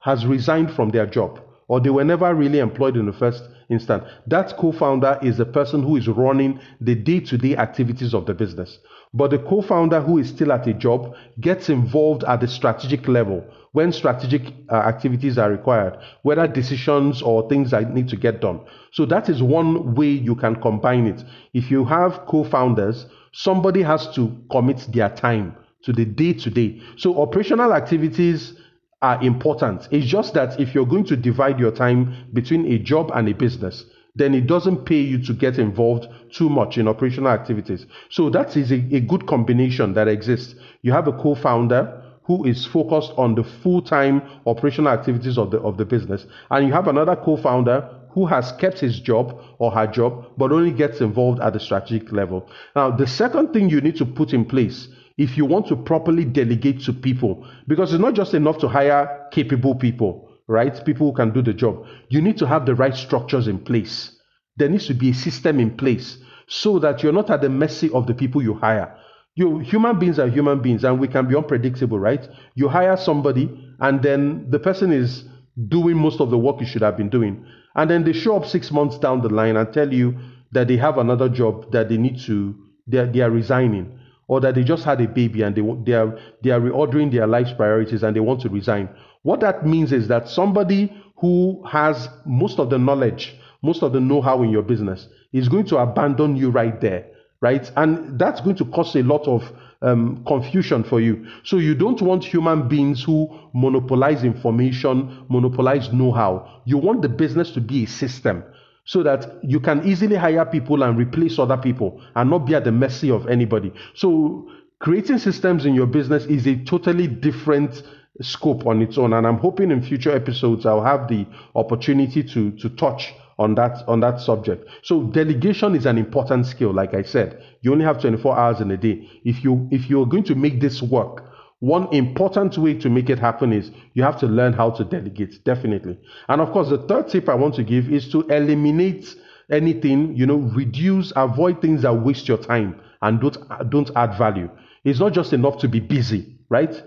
has 0.00 0.26
resigned 0.26 0.72
from 0.72 0.90
their 0.90 1.06
job 1.06 1.40
or 1.68 1.80
they 1.80 1.90
were 1.90 2.04
never 2.04 2.34
really 2.34 2.58
employed 2.58 2.96
in 2.96 3.06
the 3.06 3.12
first 3.12 3.44
instance. 3.70 4.04
That 4.26 4.56
co 4.58 4.72
founder 4.72 5.18
is 5.22 5.38
the 5.38 5.46
person 5.46 5.82
who 5.82 5.96
is 5.96 6.08
running 6.08 6.60
the 6.80 6.94
day 6.94 7.20
to 7.20 7.38
day 7.38 7.56
activities 7.56 8.14
of 8.14 8.26
the 8.26 8.34
business. 8.34 8.78
But 9.14 9.30
the 9.30 9.38
co 9.38 9.60
founder 9.60 10.00
who 10.00 10.18
is 10.18 10.30
still 10.30 10.52
at 10.52 10.66
a 10.66 10.72
job 10.72 11.14
gets 11.40 11.68
involved 11.68 12.24
at 12.24 12.40
the 12.40 12.48
strategic 12.48 13.06
level 13.08 13.44
when 13.72 13.92
strategic 13.92 14.42
uh, 14.70 14.74
activities 14.74 15.38
are 15.38 15.50
required, 15.50 15.98
whether 16.22 16.46
decisions 16.46 17.22
or 17.22 17.48
things 17.48 17.70
that 17.70 17.92
need 17.92 18.08
to 18.08 18.16
get 18.16 18.40
done. 18.40 18.60
So 18.92 19.06
that 19.06 19.28
is 19.28 19.42
one 19.42 19.94
way 19.94 20.08
you 20.08 20.34
can 20.34 20.56
combine 20.56 21.06
it. 21.06 21.24
If 21.54 21.70
you 21.70 21.84
have 21.86 22.26
co 22.26 22.44
founders, 22.44 23.06
somebody 23.32 23.82
has 23.82 24.14
to 24.14 24.36
commit 24.50 24.86
their 24.92 25.08
time 25.08 25.56
to 25.84 25.92
the 25.92 26.04
day 26.04 26.32
to 26.34 26.50
day. 26.50 26.80
So 26.96 27.20
operational 27.20 27.72
activities 27.72 28.54
are 29.00 29.22
important. 29.22 29.88
It's 29.90 30.06
just 30.06 30.34
that 30.34 30.60
if 30.60 30.74
you're 30.74 30.86
going 30.86 31.04
to 31.06 31.16
divide 31.16 31.58
your 31.58 31.72
time 31.72 32.28
between 32.32 32.66
a 32.66 32.78
job 32.78 33.10
and 33.14 33.28
a 33.28 33.34
business, 33.34 33.84
then 34.14 34.34
it 34.34 34.46
doesn't 34.46 34.84
pay 34.84 35.00
you 35.00 35.22
to 35.24 35.32
get 35.32 35.58
involved 35.58 36.06
too 36.30 36.48
much 36.48 36.78
in 36.78 36.88
operational 36.88 37.30
activities. 37.30 37.86
So 38.10 38.28
that 38.30 38.56
is 38.56 38.70
a, 38.70 38.76
a 38.94 39.00
good 39.00 39.26
combination 39.26 39.94
that 39.94 40.08
exists. 40.08 40.54
You 40.82 40.92
have 40.92 41.08
a 41.08 41.12
co-founder 41.12 42.02
who 42.24 42.44
is 42.44 42.64
focused 42.66 43.12
on 43.16 43.34
the 43.34 43.42
full-time 43.42 44.22
operational 44.46 44.92
activities 44.92 45.36
of 45.38 45.50
the 45.50 45.58
of 45.58 45.76
the 45.76 45.84
business, 45.84 46.26
and 46.50 46.66
you 46.66 46.72
have 46.72 46.86
another 46.88 47.16
co-founder 47.16 47.88
who 48.10 48.26
has 48.26 48.52
kept 48.52 48.78
his 48.78 49.00
job 49.00 49.40
or 49.58 49.70
her 49.70 49.86
job 49.86 50.26
but 50.36 50.52
only 50.52 50.70
gets 50.70 51.00
involved 51.00 51.40
at 51.40 51.52
the 51.52 51.60
strategic 51.60 52.12
level. 52.12 52.48
Now, 52.76 52.90
the 52.90 53.06
second 53.06 53.52
thing 53.52 53.70
you 53.70 53.80
need 53.80 53.96
to 53.96 54.04
put 54.04 54.34
in 54.34 54.44
place 54.44 54.88
if 55.18 55.36
you 55.36 55.44
want 55.44 55.66
to 55.68 55.76
properly 55.76 56.24
delegate 56.24 56.80
to 56.82 56.92
people, 56.92 57.46
because 57.66 57.92
it's 57.92 58.00
not 58.00 58.14
just 58.14 58.34
enough 58.34 58.58
to 58.58 58.68
hire 58.68 59.28
capable 59.30 59.74
people, 59.74 60.28
right? 60.48 60.84
People 60.84 61.10
who 61.10 61.16
can 61.16 61.32
do 61.32 61.42
the 61.42 61.52
job. 61.52 61.86
You 62.08 62.20
need 62.20 62.38
to 62.38 62.46
have 62.46 62.66
the 62.66 62.74
right 62.74 62.94
structures 62.94 63.48
in 63.48 63.58
place. 63.58 64.16
There 64.56 64.68
needs 64.68 64.86
to 64.86 64.94
be 64.94 65.10
a 65.10 65.14
system 65.14 65.60
in 65.60 65.76
place 65.76 66.18
so 66.46 66.78
that 66.80 67.02
you're 67.02 67.12
not 67.12 67.30
at 67.30 67.40
the 67.40 67.48
mercy 67.48 67.90
of 67.90 68.06
the 68.06 68.14
people 68.14 68.42
you 68.42 68.54
hire. 68.54 68.96
You 69.34 69.60
human 69.60 69.98
beings 69.98 70.18
are 70.18 70.28
human 70.28 70.60
beings 70.60 70.84
and 70.84 71.00
we 71.00 71.08
can 71.08 71.26
be 71.26 71.34
unpredictable, 71.34 71.98
right? 71.98 72.28
You 72.54 72.68
hire 72.68 72.96
somebody 72.96 73.50
and 73.80 74.02
then 74.02 74.50
the 74.50 74.58
person 74.58 74.92
is 74.92 75.24
doing 75.68 75.96
most 75.96 76.20
of 76.20 76.30
the 76.30 76.38
work 76.38 76.60
you 76.60 76.66
should 76.66 76.82
have 76.82 76.96
been 76.96 77.08
doing. 77.08 77.46
And 77.74 77.90
then 77.90 78.04
they 78.04 78.12
show 78.12 78.36
up 78.36 78.46
six 78.46 78.70
months 78.70 78.98
down 78.98 79.22
the 79.22 79.28
line 79.28 79.56
and 79.56 79.72
tell 79.72 79.92
you 79.92 80.18
that 80.52 80.68
they 80.68 80.76
have 80.76 80.98
another 80.98 81.28
job 81.28 81.72
that 81.72 81.88
they 81.88 81.96
need 81.96 82.20
to, 82.20 82.54
they 82.86 82.98
are, 82.98 83.06
they 83.06 83.20
are 83.20 83.30
resigning, 83.30 83.98
or 84.28 84.40
that 84.40 84.54
they 84.54 84.64
just 84.64 84.84
had 84.84 85.00
a 85.00 85.08
baby 85.08 85.42
and 85.42 85.56
they, 85.56 85.62
they, 85.84 85.96
are, 85.96 86.18
they 86.42 86.50
are 86.50 86.60
reordering 86.60 87.10
their 87.10 87.26
life's 87.26 87.52
priorities 87.52 88.02
and 88.02 88.14
they 88.14 88.20
want 88.20 88.40
to 88.42 88.48
resign. 88.50 88.88
What 89.22 89.40
that 89.40 89.66
means 89.66 89.92
is 89.92 90.08
that 90.08 90.28
somebody 90.28 90.92
who 91.16 91.64
has 91.70 92.08
most 92.24 92.58
of 92.58 92.70
the 92.70 92.78
knowledge, 92.78 93.36
most 93.62 93.82
of 93.82 93.92
the 93.92 94.00
know 94.00 94.20
how 94.20 94.42
in 94.42 94.50
your 94.50 94.62
business 94.62 95.08
is 95.32 95.48
going 95.48 95.66
to 95.66 95.78
abandon 95.78 96.36
you 96.36 96.50
right 96.50 96.80
there 96.80 97.06
right? 97.42 97.70
And 97.76 98.18
that's 98.18 98.40
going 98.40 98.56
to 98.56 98.64
cause 98.66 98.94
a 98.96 99.02
lot 99.02 99.26
of 99.26 99.52
um, 99.82 100.24
confusion 100.26 100.84
for 100.84 101.00
you. 101.00 101.26
So 101.42 101.58
you 101.58 101.74
don't 101.74 102.00
want 102.00 102.24
human 102.24 102.68
beings 102.68 103.02
who 103.02 103.28
monopolize 103.52 104.22
information, 104.22 105.26
monopolize 105.28 105.92
know-how. 105.92 106.62
You 106.64 106.78
want 106.78 107.02
the 107.02 107.08
business 107.08 107.50
to 107.52 107.60
be 107.60 107.84
a 107.84 107.88
system 107.88 108.44
so 108.84 109.02
that 109.02 109.26
you 109.42 109.60
can 109.60 109.84
easily 109.86 110.16
hire 110.16 110.46
people 110.46 110.84
and 110.84 110.96
replace 110.96 111.38
other 111.38 111.56
people 111.56 112.00
and 112.14 112.30
not 112.30 112.46
be 112.46 112.54
at 112.54 112.64
the 112.64 112.72
mercy 112.72 113.10
of 113.10 113.26
anybody. 113.26 113.72
So 113.94 114.48
creating 114.78 115.18
systems 115.18 115.66
in 115.66 115.74
your 115.74 115.86
business 115.86 116.24
is 116.26 116.46
a 116.46 116.56
totally 116.64 117.08
different 117.08 117.82
scope 118.20 118.66
on 118.66 118.82
its 118.82 118.98
own 118.98 119.12
and 119.14 119.26
i'm 119.26 119.38
hoping 119.38 119.70
in 119.70 119.82
future 119.82 120.14
episodes 120.14 120.66
i'll 120.66 120.84
have 120.84 121.08
the 121.08 121.26
opportunity 121.54 122.22
to 122.22 122.50
to 122.52 122.68
touch 122.70 123.14
on 123.38 123.54
that 123.56 123.82
on 123.88 124.00
that 124.00 124.20
subject. 124.20 124.68
So 124.82 125.02
delegation 125.04 125.74
is 125.74 125.86
an 125.86 125.98
important 125.98 126.46
skill. 126.46 126.72
Like 126.72 126.94
I 126.94 127.02
said, 127.02 127.42
you 127.62 127.72
only 127.72 127.84
have 127.84 128.00
24 128.00 128.38
hours 128.38 128.60
in 128.60 128.70
a 128.70 128.76
day. 128.76 129.08
If 129.24 129.42
you 129.44 129.68
if 129.70 129.90
you're 129.90 130.06
going 130.06 130.24
to 130.24 130.34
make 130.34 130.60
this 130.60 130.82
work, 130.82 131.24
one 131.60 131.92
important 131.92 132.56
way 132.58 132.74
to 132.74 132.88
make 132.88 133.10
it 133.10 133.18
happen 133.18 133.52
is 133.52 133.70
you 133.94 134.02
have 134.02 134.18
to 134.20 134.26
learn 134.26 134.52
how 134.52 134.70
to 134.70 134.84
delegate. 134.84 135.44
Definitely. 135.44 135.98
And 136.28 136.40
of 136.40 136.52
course, 136.52 136.68
the 136.68 136.78
third 136.78 137.08
tip 137.08 137.28
I 137.28 137.34
want 137.34 137.54
to 137.56 137.64
give 137.64 137.90
is 137.92 138.08
to 138.12 138.22
eliminate 138.28 139.14
anything. 139.50 140.16
You 140.16 140.26
know, 140.26 140.36
reduce, 140.36 141.12
avoid 141.16 141.60
things 141.60 141.82
that 141.82 141.94
waste 141.94 142.28
your 142.28 142.38
time 142.38 142.80
and 143.00 143.20
don't 143.20 143.70
don't 143.70 143.90
add 143.96 144.16
value. 144.16 144.50
It's 144.84 145.00
not 145.00 145.12
just 145.12 145.32
enough 145.32 145.58
to 145.58 145.68
be 145.68 145.80
busy, 145.80 146.36
right? 146.48 146.82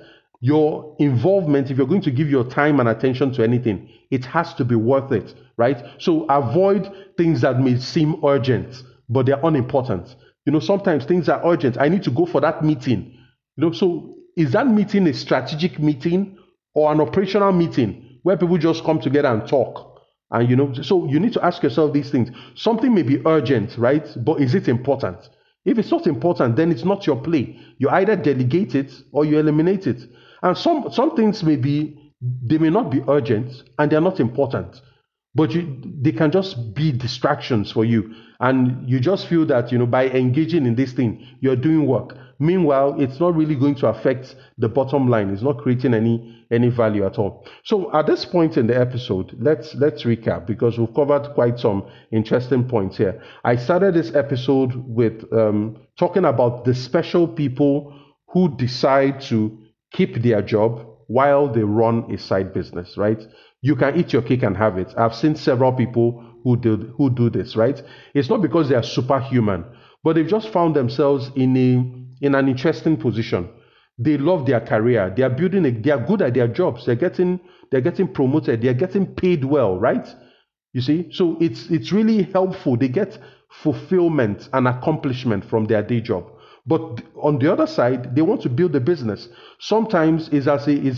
Your 0.45 0.95
involvement, 0.99 1.71
if 1.71 1.77
you're 1.77 1.87
going 1.87 2.03
to 2.03 2.11
give 2.11 2.29
your 2.29 2.43
time 2.43 2.79
and 2.79 2.87
attention 2.87 3.33
to 3.33 3.43
anything, 3.43 3.89
it 4.11 4.23
has 4.25 4.53
to 4.53 4.63
be 4.63 4.75
worth 4.75 5.11
it, 5.11 5.33
right? 5.57 5.83
So 5.97 6.25
avoid 6.25 6.87
things 7.17 7.41
that 7.41 7.59
may 7.59 7.79
seem 7.79 8.23
urgent, 8.23 8.83
but 9.09 9.25
they're 9.25 9.43
unimportant. 9.43 10.15
You 10.45 10.53
know, 10.53 10.59
sometimes 10.59 11.03
things 11.05 11.29
are 11.29 11.41
urgent. 11.43 11.79
I 11.79 11.89
need 11.89 12.03
to 12.03 12.11
go 12.11 12.27
for 12.27 12.41
that 12.41 12.63
meeting. 12.63 13.17
You 13.57 13.65
know, 13.65 13.71
so 13.71 14.17
is 14.37 14.51
that 14.51 14.67
meeting 14.67 15.07
a 15.07 15.13
strategic 15.15 15.79
meeting 15.79 16.37
or 16.75 16.91
an 16.91 17.01
operational 17.01 17.51
meeting 17.51 18.19
where 18.21 18.37
people 18.37 18.59
just 18.59 18.83
come 18.83 19.01
together 19.01 19.29
and 19.29 19.47
talk? 19.47 19.99
And 20.29 20.47
you 20.47 20.55
know, 20.55 20.73
so 20.73 21.07
you 21.07 21.19
need 21.19 21.33
to 21.33 21.43
ask 21.43 21.63
yourself 21.63 21.91
these 21.91 22.11
things. 22.11 22.29
Something 22.53 22.93
may 22.93 23.01
be 23.01 23.19
urgent, 23.25 23.79
right? 23.79 24.07
But 24.23 24.41
is 24.41 24.53
it 24.53 24.67
important? 24.67 25.27
If 25.65 25.79
it's 25.79 25.89
not 25.89 26.05
important, 26.05 26.55
then 26.55 26.71
it's 26.71 26.85
not 26.85 27.07
your 27.07 27.19
play. 27.19 27.59
You 27.79 27.89
either 27.89 28.15
delegate 28.15 28.75
it 28.75 28.91
or 29.11 29.25
you 29.25 29.39
eliminate 29.39 29.87
it. 29.87 30.07
And 30.41 30.57
some, 30.57 30.91
some 30.91 31.15
things 31.15 31.43
may 31.43 31.55
be, 31.55 32.11
they 32.21 32.57
may 32.57 32.69
not 32.69 32.89
be 32.89 33.01
urgent 33.07 33.63
and 33.77 33.91
they're 33.91 34.01
not 34.01 34.19
important, 34.19 34.81
but 35.33 35.51
you, 35.51 35.81
they 36.01 36.11
can 36.11 36.31
just 36.31 36.73
be 36.73 36.91
distractions 36.91 37.71
for 37.71 37.85
you. 37.85 38.13
And 38.39 38.87
you 38.89 38.99
just 38.99 39.27
feel 39.27 39.45
that, 39.47 39.71
you 39.71 39.77
know, 39.77 39.85
by 39.85 40.09
engaging 40.09 40.65
in 40.65 40.75
this 40.75 40.93
thing, 40.93 41.25
you're 41.39 41.55
doing 41.55 41.87
work. 41.87 42.17
Meanwhile, 42.37 42.99
it's 43.01 43.19
not 43.19 43.33
really 43.33 43.55
going 43.55 43.75
to 43.75 43.87
affect 43.87 44.35
the 44.57 44.67
bottom 44.67 45.07
line. 45.07 45.29
It's 45.29 45.41
not 45.41 45.59
creating 45.59 45.93
any, 45.93 46.45
any 46.51 46.67
value 46.67 47.05
at 47.05 47.17
all. 47.17 47.47
So 47.63 47.93
at 47.95 48.07
this 48.07 48.25
point 48.25 48.57
in 48.57 48.67
the 48.67 48.77
episode, 48.77 49.33
let's, 49.39 49.73
let's 49.75 50.03
recap 50.03 50.45
because 50.45 50.77
we've 50.77 50.93
covered 50.93 51.33
quite 51.33 51.59
some 51.59 51.89
interesting 52.11 52.67
points 52.67 52.97
here. 52.97 53.23
I 53.45 53.55
started 53.55 53.93
this 53.93 54.13
episode 54.13 54.73
with 54.75 55.23
um, 55.31 55.77
talking 55.97 56.25
about 56.25 56.65
the 56.65 56.75
special 56.75 57.25
people 57.25 57.97
who 58.27 58.53
decide 58.57 59.21
to 59.21 59.57
keep 59.95 60.21
their 60.21 60.41
job 60.41 60.85
while 61.07 61.47
they 61.47 61.63
run 61.63 62.11
a 62.13 62.17
side 62.17 62.53
business, 62.53 62.97
right? 62.97 63.21
You 63.61 63.75
can 63.75 63.97
eat 63.97 64.13
your 64.13 64.21
cake 64.21 64.43
and 64.43 64.57
have 64.57 64.77
it. 64.77 64.93
I've 64.97 65.15
seen 65.15 65.35
several 65.35 65.71
people 65.73 66.23
who 66.43 66.57
do, 66.57 66.93
who 66.97 67.09
do 67.09 67.29
this, 67.29 67.55
right? 67.55 67.81
It's 68.13 68.29
not 68.29 68.41
because 68.41 68.69
they 68.69 68.75
are 68.75 68.83
superhuman, 68.83 69.65
but 70.03 70.15
they've 70.15 70.27
just 70.27 70.49
found 70.49 70.75
themselves 70.75 71.31
in 71.35 71.55
a 71.57 72.25
in 72.25 72.33
an 72.35 72.47
interesting 72.47 72.97
position. 72.97 73.49
They 73.97 74.17
love 74.17 74.45
their 74.45 74.61
career. 74.61 75.13
They 75.15 75.23
are 75.23 75.29
building. 75.29 75.65
A, 75.65 75.71
they 75.71 75.91
are 75.91 76.05
good 76.05 76.21
at 76.21 76.33
their 76.33 76.47
jobs. 76.47 76.85
They're 76.85 76.95
getting 76.95 77.39
they're 77.71 77.81
getting 77.81 78.07
promoted. 78.07 78.61
They're 78.61 78.73
getting 78.73 79.05
paid 79.15 79.43
well, 79.45 79.77
right? 79.77 80.07
You 80.73 80.81
see, 80.81 81.09
so 81.11 81.37
it's 81.41 81.69
it's 81.69 81.91
really 81.91 82.23
helpful. 82.23 82.77
They 82.77 82.89
get 82.89 83.17
fulfillment 83.63 84.49
and 84.53 84.67
accomplishment 84.67 85.45
from 85.45 85.65
their 85.65 85.81
day 85.83 86.01
job. 86.01 86.25
But 86.65 87.03
on 87.21 87.37
the 87.39 87.51
other 87.51 87.67
side, 87.67 88.15
they 88.15 88.21
want 88.21 88.41
to 88.41 88.49
build 88.49 88.75
a 88.75 88.79
business. 88.79 89.29
Sometimes 89.59 90.29
is 90.29 90.47
as 90.47 90.67
a, 90.67 90.71
is 90.71 90.97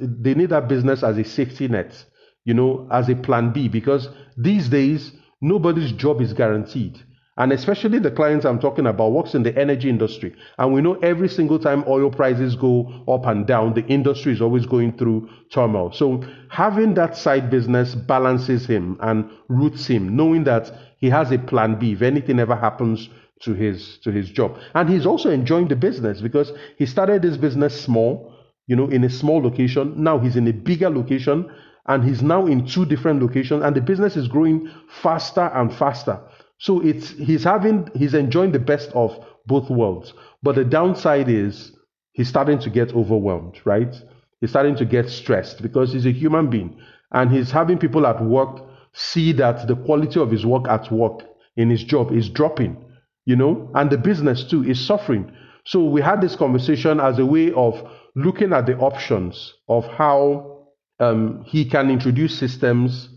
they 0.00 0.34
need 0.34 0.50
that 0.50 0.68
business 0.68 1.02
as 1.02 1.16
a 1.16 1.24
safety 1.24 1.68
net, 1.68 2.04
you 2.44 2.54
know, 2.54 2.88
as 2.90 3.08
a 3.08 3.14
plan 3.14 3.52
B, 3.52 3.68
because 3.68 4.08
these 4.36 4.68
days 4.68 5.12
nobody's 5.40 5.92
job 5.92 6.20
is 6.20 6.32
guaranteed. 6.32 6.98
And 7.38 7.52
especially 7.52 7.98
the 7.98 8.10
clients 8.10 8.46
I'm 8.46 8.58
talking 8.58 8.86
about 8.86 9.12
works 9.12 9.34
in 9.34 9.42
the 9.42 9.56
energy 9.58 9.90
industry. 9.90 10.34
And 10.56 10.72
we 10.72 10.80
know 10.80 10.94
every 10.94 11.28
single 11.28 11.58
time 11.58 11.84
oil 11.86 12.10
prices 12.10 12.56
go 12.56 13.04
up 13.06 13.26
and 13.26 13.46
down, 13.46 13.74
the 13.74 13.84
industry 13.86 14.32
is 14.32 14.40
always 14.40 14.64
going 14.64 14.96
through 14.96 15.28
turmoil. 15.52 15.92
So 15.92 16.24
having 16.48 16.94
that 16.94 17.14
side 17.14 17.50
business 17.50 17.94
balances 17.94 18.66
him 18.66 18.96
and 19.02 19.30
roots 19.48 19.86
him, 19.86 20.16
knowing 20.16 20.44
that 20.44 20.72
he 20.98 21.10
has 21.10 21.30
a 21.30 21.38
plan 21.38 21.78
B 21.78 21.92
if 21.92 22.00
anything 22.00 22.40
ever 22.40 22.56
happens 22.56 23.10
to 23.42 23.54
his 23.54 23.98
to 23.98 24.10
his 24.10 24.28
job. 24.28 24.58
And 24.74 24.88
he's 24.88 25.06
also 25.06 25.30
enjoying 25.30 25.68
the 25.68 25.76
business 25.76 26.20
because 26.20 26.52
he 26.78 26.86
started 26.86 27.22
this 27.22 27.36
business 27.36 27.78
small 27.78 28.32
you 28.66 28.76
know 28.76 28.88
in 28.88 29.04
a 29.04 29.10
small 29.10 29.42
location. 29.42 29.94
Now 30.02 30.18
he's 30.18 30.36
in 30.36 30.46
a 30.48 30.52
bigger 30.52 30.90
location 30.90 31.50
and 31.86 32.04
he's 32.04 32.22
now 32.22 32.46
in 32.46 32.66
two 32.66 32.84
different 32.84 33.22
locations 33.22 33.62
and 33.62 33.76
the 33.76 33.80
business 33.80 34.16
is 34.16 34.28
growing 34.28 34.70
faster 34.88 35.50
and 35.54 35.72
faster. 35.72 36.20
So 36.58 36.80
it's 36.80 37.10
he's 37.10 37.44
having 37.44 37.88
he's 37.94 38.14
enjoying 38.14 38.52
the 38.52 38.58
best 38.58 38.90
of 38.92 39.18
both 39.46 39.70
worlds. 39.70 40.14
But 40.42 40.56
the 40.56 40.64
downside 40.64 41.28
is 41.28 41.72
he's 42.12 42.28
starting 42.28 42.58
to 42.60 42.70
get 42.70 42.94
overwhelmed 42.94 43.60
right? 43.64 43.94
He's 44.40 44.50
starting 44.50 44.76
to 44.76 44.84
get 44.84 45.08
stressed 45.08 45.62
because 45.62 45.92
he's 45.92 46.06
a 46.06 46.12
human 46.12 46.48
being 46.50 46.78
and 47.12 47.30
he's 47.30 47.50
having 47.50 47.78
people 47.78 48.06
at 48.06 48.22
work 48.22 48.62
see 48.92 49.32
that 49.32 49.68
the 49.68 49.76
quality 49.76 50.18
of 50.18 50.30
his 50.30 50.46
work 50.46 50.66
at 50.68 50.90
work 50.90 51.20
in 51.56 51.68
his 51.68 51.84
job 51.84 52.12
is 52.12 52.30
dropping 52.30 52.82
you 53.26 53.36
know, 53.36 53.70
and 53.74 53.90
the 53.90 53.98
business 53.98 54.44
too 54.44 54.64
is 54.64 54.80
suffering. 54.80 55.30
So 55.64 55.84
we 55.84 56.00
had 56.00 56.20
this 56.20 56.36
conversation 56.36 57.00
as 57.00 57.18
a 57.18 57.26
way 57.26 57.52
of 57.52 57.82
looking 58.14 58.52
at 58.52 58.66
the 58.66 58.78
options 58.78 59.52
of 59.68 59.84
how 59.88 60.68
um, 61.00 61.44
he 61.44 61.64
can 61.64 61.90
introduce 61.90 62.38
systems, 62.38 63.10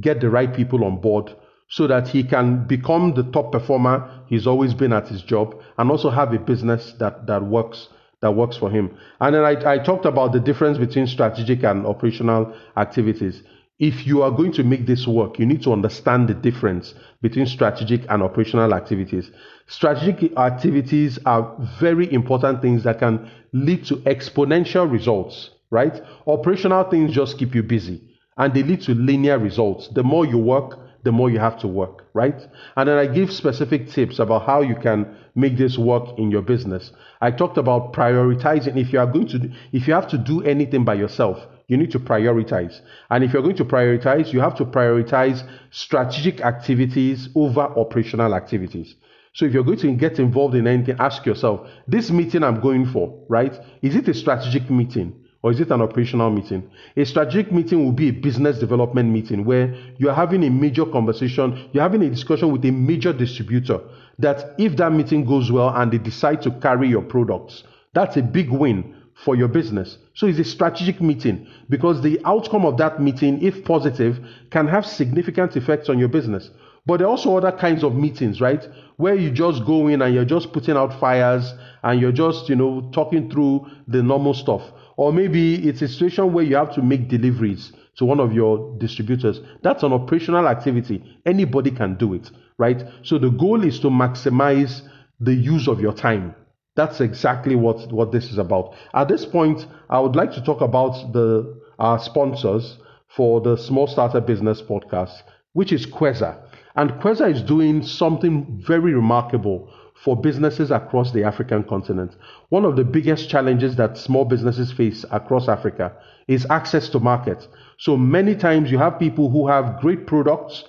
get 0.00 0.20
the 0.20 0.30
right 0.30 0.54
people 0.54 0.84
on 0.84 1.00
board, 1.00 1.34
so 1.68 1.88
that 1.88 2.06
he 2.08 2.22
can 2.22 2.64
become 2.66 3.12
the 3.14 3.24
top 3.24 3.50
performer 3.50 4.22
he's 4.28 4.46
always 4.46 4.72
been 4.72 4.92
at 4.92 5.08
his 5.08 5.22
job, 5.22 5.60
and 5.78 5.90
also 5.90 6.10
have 6.10 6.32
a 6.32 6.38
business 6.38 6.92
that 7.00 7.26
that 7.26 7.42
works 7.42 7.88
that 8.22 8.30
works 8.30 8.56
for 8.56 8.70
him. 8.70 8.96
And 9.20 9.34
then 9.34 9.44
I, 9.44 9.74
I 9.74 9.78
talked 9.78 10.06
about 10.06 10.32
the 10.32 10.40
difference 10.40 10.78
between 10.78 11.06
strategic 11.06 11.64
and 11.64 11.84
operational 11.84 12.56
activities 12.76 13.42
if 13.78 14.06
you 14.06 14.22
are 14.22 14.30
going 14.30 14.52
to 14.52 14.64
make 14.64 14.86
this 14.86 15.06
work, 15.06 15.38
you 15.38 15.44
need 15.44 15.62
to 15.62 15.72
understand 15.72 16.28
the 16.28 16.34
difference 16.34 16.94
between 17.20 17.46
strategic 17.46 18.02
and 18.08 18.22
operational 18.22 18.72
activities. 18.72 19.30
Strategic 19.68 20.36
activities 20.38 21.18
are 21.26 21.56
very 21.80 22.12
important 22.12 22.62
things 22.62 22.84
that 22.84 23.00
can 23.00 23.28
lead 23.52 23.84
to 23.86 23.96
exponential 23.96 24.90
results, 24.90 25.50
right? 25.70 26.00
Operational 26.26 26.84
things 26.84 27.12
just 27.12 27.36
keep 27.38 27.54
you 27.54 27.62
busy 27.62 28.00
and 28.36 28.54
they 28.54 28.62
lead 28.62 28.82
to 28.82 28.94
linear 28.94 29.38
results. 29.38 29.88
The 29.88 30.04
more 30.04 30.24
you 30.24 30.38
work, 30.38 30.78
the 31.02 31.12
more 31.12 31.30
you 31.30 31.38
have 31.38 31.58
to 31.60 31.68
work, 31.68 32.04
right? 32.14 32.46
And 32.76 32.88
then 32.88 32.98
I 32.98 33.06
give 33.06 33.32
specific 33.32 33.88
tips 33.90 34.18
about 34.18 34.46
how 34.46 34.60
you 34.60 34.76
can 34.76 35.16
make 35.34 35.56
this 35.56 35.78
work 35.78 36.18
in 36.18 36.30
your 36.30 36.42
business. 36.42 36.92
I 37.20 37.30
talked 37.30 37.58
about 37.58 37.92
prioritizing. 37.92 38.76
If 38.76 38.92
you 38.92 38.98
are 38.98 39.06
going 39.06 39.28
to, 39.28 39.50
if 39.72 39.88
you 39.88 39.94
have 39.94 40.08
to 40.08 40.18
do 40.18 40.42
anything 40.42 40.84
by 40.84 40.94
yourself, 40.94 41.44
you 41.68 41.76
need 41.76 41.90
to 41.92 41.98
prioritize. 41.98 42.80
And 43.10 43.24
if 43.24 43.32
you're 43.32 43.42
going 43.42 43.56
to 43.56 43.64
prioritize, 43.64 44.32
you 44.32 44.40
have 44.40 44.56
to 44.56 44.64
prioritize 44.64 45.48
strategic 45.70 46.40
activities 46.40 47.28
over 47.34 47.60
operational 47.60 48.34
activities. 48.34 48.94
So 49.36 49.44
if 49.44 49.52
you're 49.52 49.64
going 49.64 49.78
to 49.80 49.92
get 49.92 50.18
involved 50.18 50.54
in 50.54 50.66
anything, 50.66 50.96
ask 50.98 51.26
yourself, 51.26 51.68
this 51.86 52.10
meeting 52.10 52.42
I'm 52.42 52.58
going 52.58 52.86
for, 52.86 53.14
right? 53.28 53.52
Is 53.82 53.94
it 53.94 54.08
a 54.08 54.14
strategic 54.14 54.70
meeting? 54.70 55.12
or 55.42 55.52
is 55.52 55.60
it 55.60 55.70
an 55.70 55.82
operational 55.82 56.30
meeting? 56.30 56.68
A 56.96 57.04
strategic 57.04 57.52
meeting 57.52 57.84
will 57.84 57.92
be 57.92 58.08
a 58.08 58.12
business 58.12 58.58
development 58.58 59.10
meeting 59.10 59.44
where 59.44 59.76
you're 59.98 60.14
having 60.14 60.42
a 60.42 60.50
major 60.50 60.86
conversation, 60.86 61.68
you're 61.72 61.82
having 61.82 62.02
a 62.02 62.10
discussion 62.10 62.50
with 62.50 62.64
a 62.64 62.70
major 62.70 63.12
distributor 63.12 63.78
that 64.18 64.56
if 64.58 64.76
that 64.78 64.90
meeting 64.90 65.24
goes 65.24 65.52
well 65.52 65.68
and 65.68 65.92
they 65.92 65.98
decide 65.98 66.40
to 66.42 66.50
carry 66.50 66.88
your 66.88 67.02
products, 67.02 67.62
that's 67.92 68.16
a 68.16 68.22
big 68.22 68.50
win 68.50 68.96
for 69.14 69.36
your 69.36 69.48
business. 69.48 69.98
So 70.14 70.26
it's 70.26 70.38
a 70.38 70.44
strategic 70.44 71.00
meeting 71.00 71.46
because 71.68 72.02
the 72.02 72.20
outcome 72.24 72.66
of 72.66 72.76
that 72.78 73.00
meeting, 73.00 73.40
if 73.40 73.64
positive, 73.64 74.18
can 74.50 74.66
have 74.66 74.86
significant 74.86 75.56
effects 75.56 75.88
on 75.88 75.98
your 75.98 76.08
business. 76.08 76.50
But 76.86 76.98
there 76.98 77.06
are 77.08 77.10
also 77.10 77.36
other 77.36 77.52
kinds 77.52 77.82
of 77.82 77.94
meetings, 77.96 78.40
right? 78.40 78.66
Where 78.96 79.14
you 79.14 79.30
just 79.30 79.64
go 79.66 79.88
in 79.88 80.02
and 80.02 80.14
you're 80.14 80.24
just 80.24 80.52
putting 80.52 80.76
out 80.76 80.98
fires 81.00 81.52
and 81.82 82.00
you're 82.00 82.12
just, 82.12 82.48
you 82.48 82.54
know, 82.56 82.90
talking 82.94 83.28
through 83.30 83.66
the 83.88 84.02
normal 84.02 84.34
stuff. 84.34 84.62
Or 84.96 85.12
maybe 85.12 85.68
it's 85.68 85.82
a 85.82 85.88
situation 85.88 86.32
where 86.32 86.44
you 86.44 86.56
have 86.56 86.74
to 86.74 86.82
make 86.82 87.08
deliveries 87.08 87.72
to 87.96 88.04
one 88.04 88.20
of 88.20 88.32
your 88.32 88.76
distributors. 88.78 89.40
That's 89.62 89.82
an 89.82 89.92
operational 89.92 90.46
activity. 90.48 91.02
Anybody 91.26 91.70
can 91.70 91.96
do 91.96 92.14
it, 92.14 92.30
right? 92.56 92.82
So 93.02 93.18
the 93.18 93.30
goal 93.30 93.64
is 93.64 93.80
to 93.80 93.88
maximize 93.88 94.82
the 95.18 95.34
use 95.34 95.66
of 95.66 95.80
your 95.80 95.92
time. 95.92 96.34
That's 96.76 97.00
exactly 97.00 97.56
what, 97.56 97.90
what 97.90 98.12
this 98.12 98.30
is 98.30 98.38
about. 98.38 98.74
At 98.94 99.08
this 99.08 99.24
point, 99.24 99.66
I 99.88 99.98
would 99.98 100.14
like 100.14 100.32
to 100.32 100.42
talk 100.42 100.60
about 100.60 101.12
the 101.12 101.60
our 101.78 101.98
sponsors 101.98 102.78
for 103.08 103.40
the 103.40 103.56
Small 103.56 103.86
Starter 103.86 104.20
Business 104.20 104.62
Podcast, 104.62 105.22
which 105.52 105.72
is 105.72 105.86
Kuueza. 105.86 106.45
And 106.76 106.90
Kuueza 107.00 107.32
is 107.32 107.42
doing 107.42 107.82
something 107.82 108.62
very 108.64 108.92
remarkable 108.94 109.70
for 109.94 110.14
businesses 110.14 110.70
across 110.70 111.10
the 111.12 111.24
African 111.24 111.64
continent. 111.64 112.16
One 112.50 112.66
of 112.66 112.76
the 112.76 112.84
biggest 112.84 113.30
challenges 113.30 113.76
that 113.76 113.96
small 113.96 114.26
businesses 114.26 114.70
face 114.72 115.04
across 115.10 115.48
Africa 115.48 115.92
is 116.28 116.46
access 116.50 116.90
to 116.90 117.00
markets. 117.00 117.48
So 117.78 117.96
many 117.96 118.34
times 118.34 118.70
you 118.70 118.78
have 118.78 118.98
people 118.98 119.30
who 119.30 119.48
have 119.48 119.80
great 119.80 120.06
products, 120.06 120.64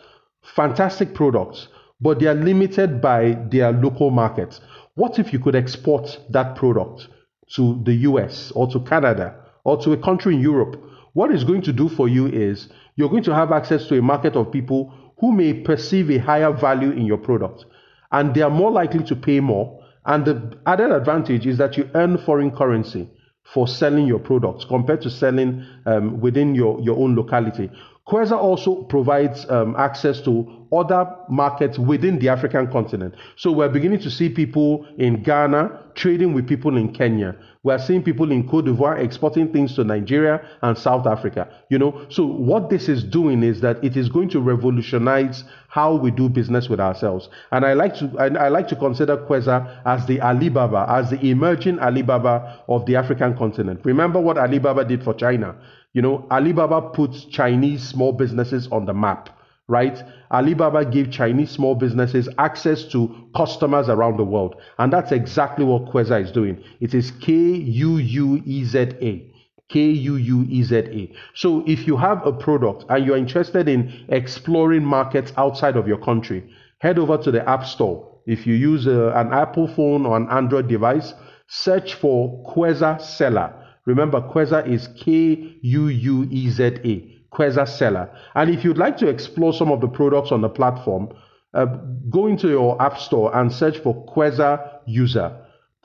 fantastic 0.55 1.13
products, 1.13 1.67
but 1.99 2.19
they 2.19 2.27
are 2.27 2.35
limited 2.35 3.01
by 3.01 3.37
their 3.49 3.73
local 3.73 4.09
markets. 4.09 4.61
What 4.95 5.19
if 5.19 5.33
you 5.33 5.39
could 5.39 5.55
export 5.55 6.19
that 6.29 6.55
product 6.55 7.09
to 7.55 7.81
the 7.83 7.93
US 7.93 8.51
or 8.51 8.67
to 8.71 8.79
Canada 8.79 9.35
or 9.65 9.77
to 9.81 9.91
a 9.91 9.97
country 9.97 10.35
in 10.35 10.41
Europe? 10.41 10.81
What 11.13 11.31
it's 11.31 11.43
going 11.43 11.63
to 11.63 11.73
do 11.73 11.89
for 11.89 12.07
you 12.07 12.27
is 12.27 12.69
you're 12.95 13.09
going 13.09 13.23
to 13.23 13.35
have 13.35 13.51
access 13.51 13.87
to 13.87 13.97
a 13.97 14.01
market 14.01 14.35
of 14.35 14.51
people 14.51 14.93
who 15.19 15.31
may 15.31 15.53
perceive 15.53 16.09
a 16.09 16.17
higher 16.17 16.51
value 16.51 16.91
in 16.91 17.05
your 17.05 17.17
product 17.17 17.65
and 18.11 18.33
they 18.33 18.41
are 18.41 18.49
more 18.49 18.71
likely 18.71 19.03
to 19.03 19.15
pay 19.15 19.39
more. 19.39 19.83
And 20.05 20.25
the 20.25 20.57
added 20.65 20.91
advantage 20.91 21.45
is 21.45 21.57
that 21.57 21.77
you 21.77 21.89
earn 21.95 22.17
foreign 22.17 22.51
currency 22.51 23.09
for 23.43 23.67
selling 23.67 24.07
your 24.07 24.19
products 24.19 24.65
compared 24.65 25.01
to 25.01 25.09
selling 25.09 25.65
um, 25.85 26.19
within 26.19 26.55
your, 26.55 26.79
your 26.81 26.97
own 26.97 27.15
locality. 27.15 27.69
Kuueza 28.07 28.37
also 28.37 28.83
provides 28.83 29.49
um, 29.49 29.75
access 29.77 30.21
to 30.21 30.67
other 30.71 31.05
markets 31.29 31.77
within 31.77 32.19
the 32.19 32.29
African 32.29 32.67
continent. 32.71 33.15
So 33.35 33.51
we're 33.51 33.69
beginning 33.69 33.99
to 33.99 34.09
see 34.09 34.29
people 34.29 34.85
in 34.97 35.23
Ghana 35.23 35.91
trading 35.95 36.33
with 36.33 36.47
people 36.47 36.77
in 36.77 36.93
Kenya. 36.93 37.35
We're 37.63 37.79
seeing 37.79 38.03
people 38.03 38.31
in 38.31 38.47
Cote 38.47 38.65
d'Ivoire 38.65 38.97
exporting 39.03 39.51
things 39.51 39.75
to 39.75 39.83
Nigeria 39.83 40.41
and 40.61 40.77
South 40.77 41.05
Africa. 41.05 41.49
You 41.69 41.79
know, 41.79 42.05
so 42.09 42.25
what 42.25 42.69
this 42.69 42.87
is 42.87 43.03
doing 43.03 43.43
is 43.43 43.59
that 43.61 43.83
it 43.83 43.97
is 43.97 44.07
going 44.07 44.29
to 44.29 44.39
revolutionize 44.39 45.43
how 45.67 45.95
we 45.95 46.11
do 46.11 46.29
business 46.29 46.69
with 46.69 46.79
ourselves. 46.79 47.27
And 47.51 47.65
I 47.65 47.73
like 47.73 47.95
to 47.95 48.11
I, 48.17 48.27
I 48.45 48.47
like 48.47 48.69
to 48.69 48.75
consider 48.77 49.17
Kuueza 49.17 49.81
as 49.85 50.05
the 50.05 50.21
Alibaba, 50.21 50.85
as 50.87 51.09
the 51.09 51.19
emerging 51.29 51.79
Alibaba 51.79 52.63
of 52.69 52.85
the 52.85 52.95
African 52.95 53.37
continent. 53.37 53.81
Remember 53.83 54.21
what 54.21 54.37
Alibaba 54.37 54.85
did 54.85 55.03
for 55.03 55.13
China. 55.13 55.55
You 55.97 56.03
know, 56.03 56.27
Alibaba 56.29 56.79
puts 56.91 57.25
Chinese 57.25 57.81
small 57.81 58.11
businesses 58.11 58.67
on 58.67 58.85
the 58.85 58.93
map, 58.93 59.31
right? 59.67 59.97
Alibaba 60.31 60.85
gave 60.85 61.09
Chinese 61.09 61.49
small 61.49 61.73
businesses 61.73 62.29
access 62.37 62.83
to 62.91 63.27
customers 63.35 63.89
around 63.89 64.17
the 64.17 64.23
world. 64.23 64.57
And 64.77 64.93
that's 64.93 65.11
exactly 65.11 65.65
what 65.65 65.85
Kuueza 65.85 66.21
is 66.21 66.31
doing. 66.31 66.63
It 66.81 66.93
is 66.93 67.09
K 67.09 67.33
U 67.33 67.97
U 67.97 68.43
E 68.45 68.63
Z 68.63 68.77
A. 68.77 69.33
K 69.69 69.79
U 69.89 70.17
U 70.17 70.45
E 70.47 70.61
Z 70.61 70.75
A. 70.75 71.15
So 71.33 71.63
if 71.65 71.87
you 71.87 71.97
have 71.97 72.23
a 72.27 72.31
product 72.31 72.85
and 72.89 73.03
you're 73.03 73.17
interested 73.17 73.67
in 73.67 74.05
exploring 74.09 74.85
markets 74.85 75.33
outside 75.35 75.77
of 75.77 75.87
your 75.87 75.97
country, 75.97 76.47
head 76.77 76.99
over 76.99 77.17
to 77.17 77.31
the 77.31 77.49
App 77.49 77.65
Store. 77.65 78.07
If 78.27 78.45
you 78.45 78.53
use 78.53 78.85
a, 78.85 79.07
uh, 79.17 79.19
an 79.19 79.33
Apple 79.33 79.67
phone 79.67 80.05
or 80.05 80.15
an 80.15 80.29
Android 80.29 80.67
device, 80.67 81.15
search 81.47 81.95
for 81.95 82.45
Kuueza 82.53 83.01
Seller 83.01 83.51
Remember, 83.87 84.19
Kuueza 84.21 84.67
is 84.67 84.89
K 84.99 85.57
U 85.61 85.87
U 85.87 86.27
E 86.29 86.49
Z 86.49 86.63
A, 86.83 87.35
Kuueza 87.35 87.65
Seller. 87.65 88.09
And 88.35 88.49
if 88.49 88.63
you'd 88.65 88.77
like 88.77 88.97
to 88.97 89.07
explore 89.07 89.53
some 89.53 89.71
of 89.71 89.79
the 89.79 89.87
products 89.87 90.31
on 90.31 90.41
the 90.41 90.49
platform, 90.49 91.09
uh, 91.53 91.65
go 92.09 92.27
into 92.27 92.49
your 92.49 92.79
app 92.81 92.99
store 92.99 93.33
and 93.35 93.51
search 93.51 93.77
for 93.79 94.05
Kuueza 94.05 94.81
User. 94.85 95.31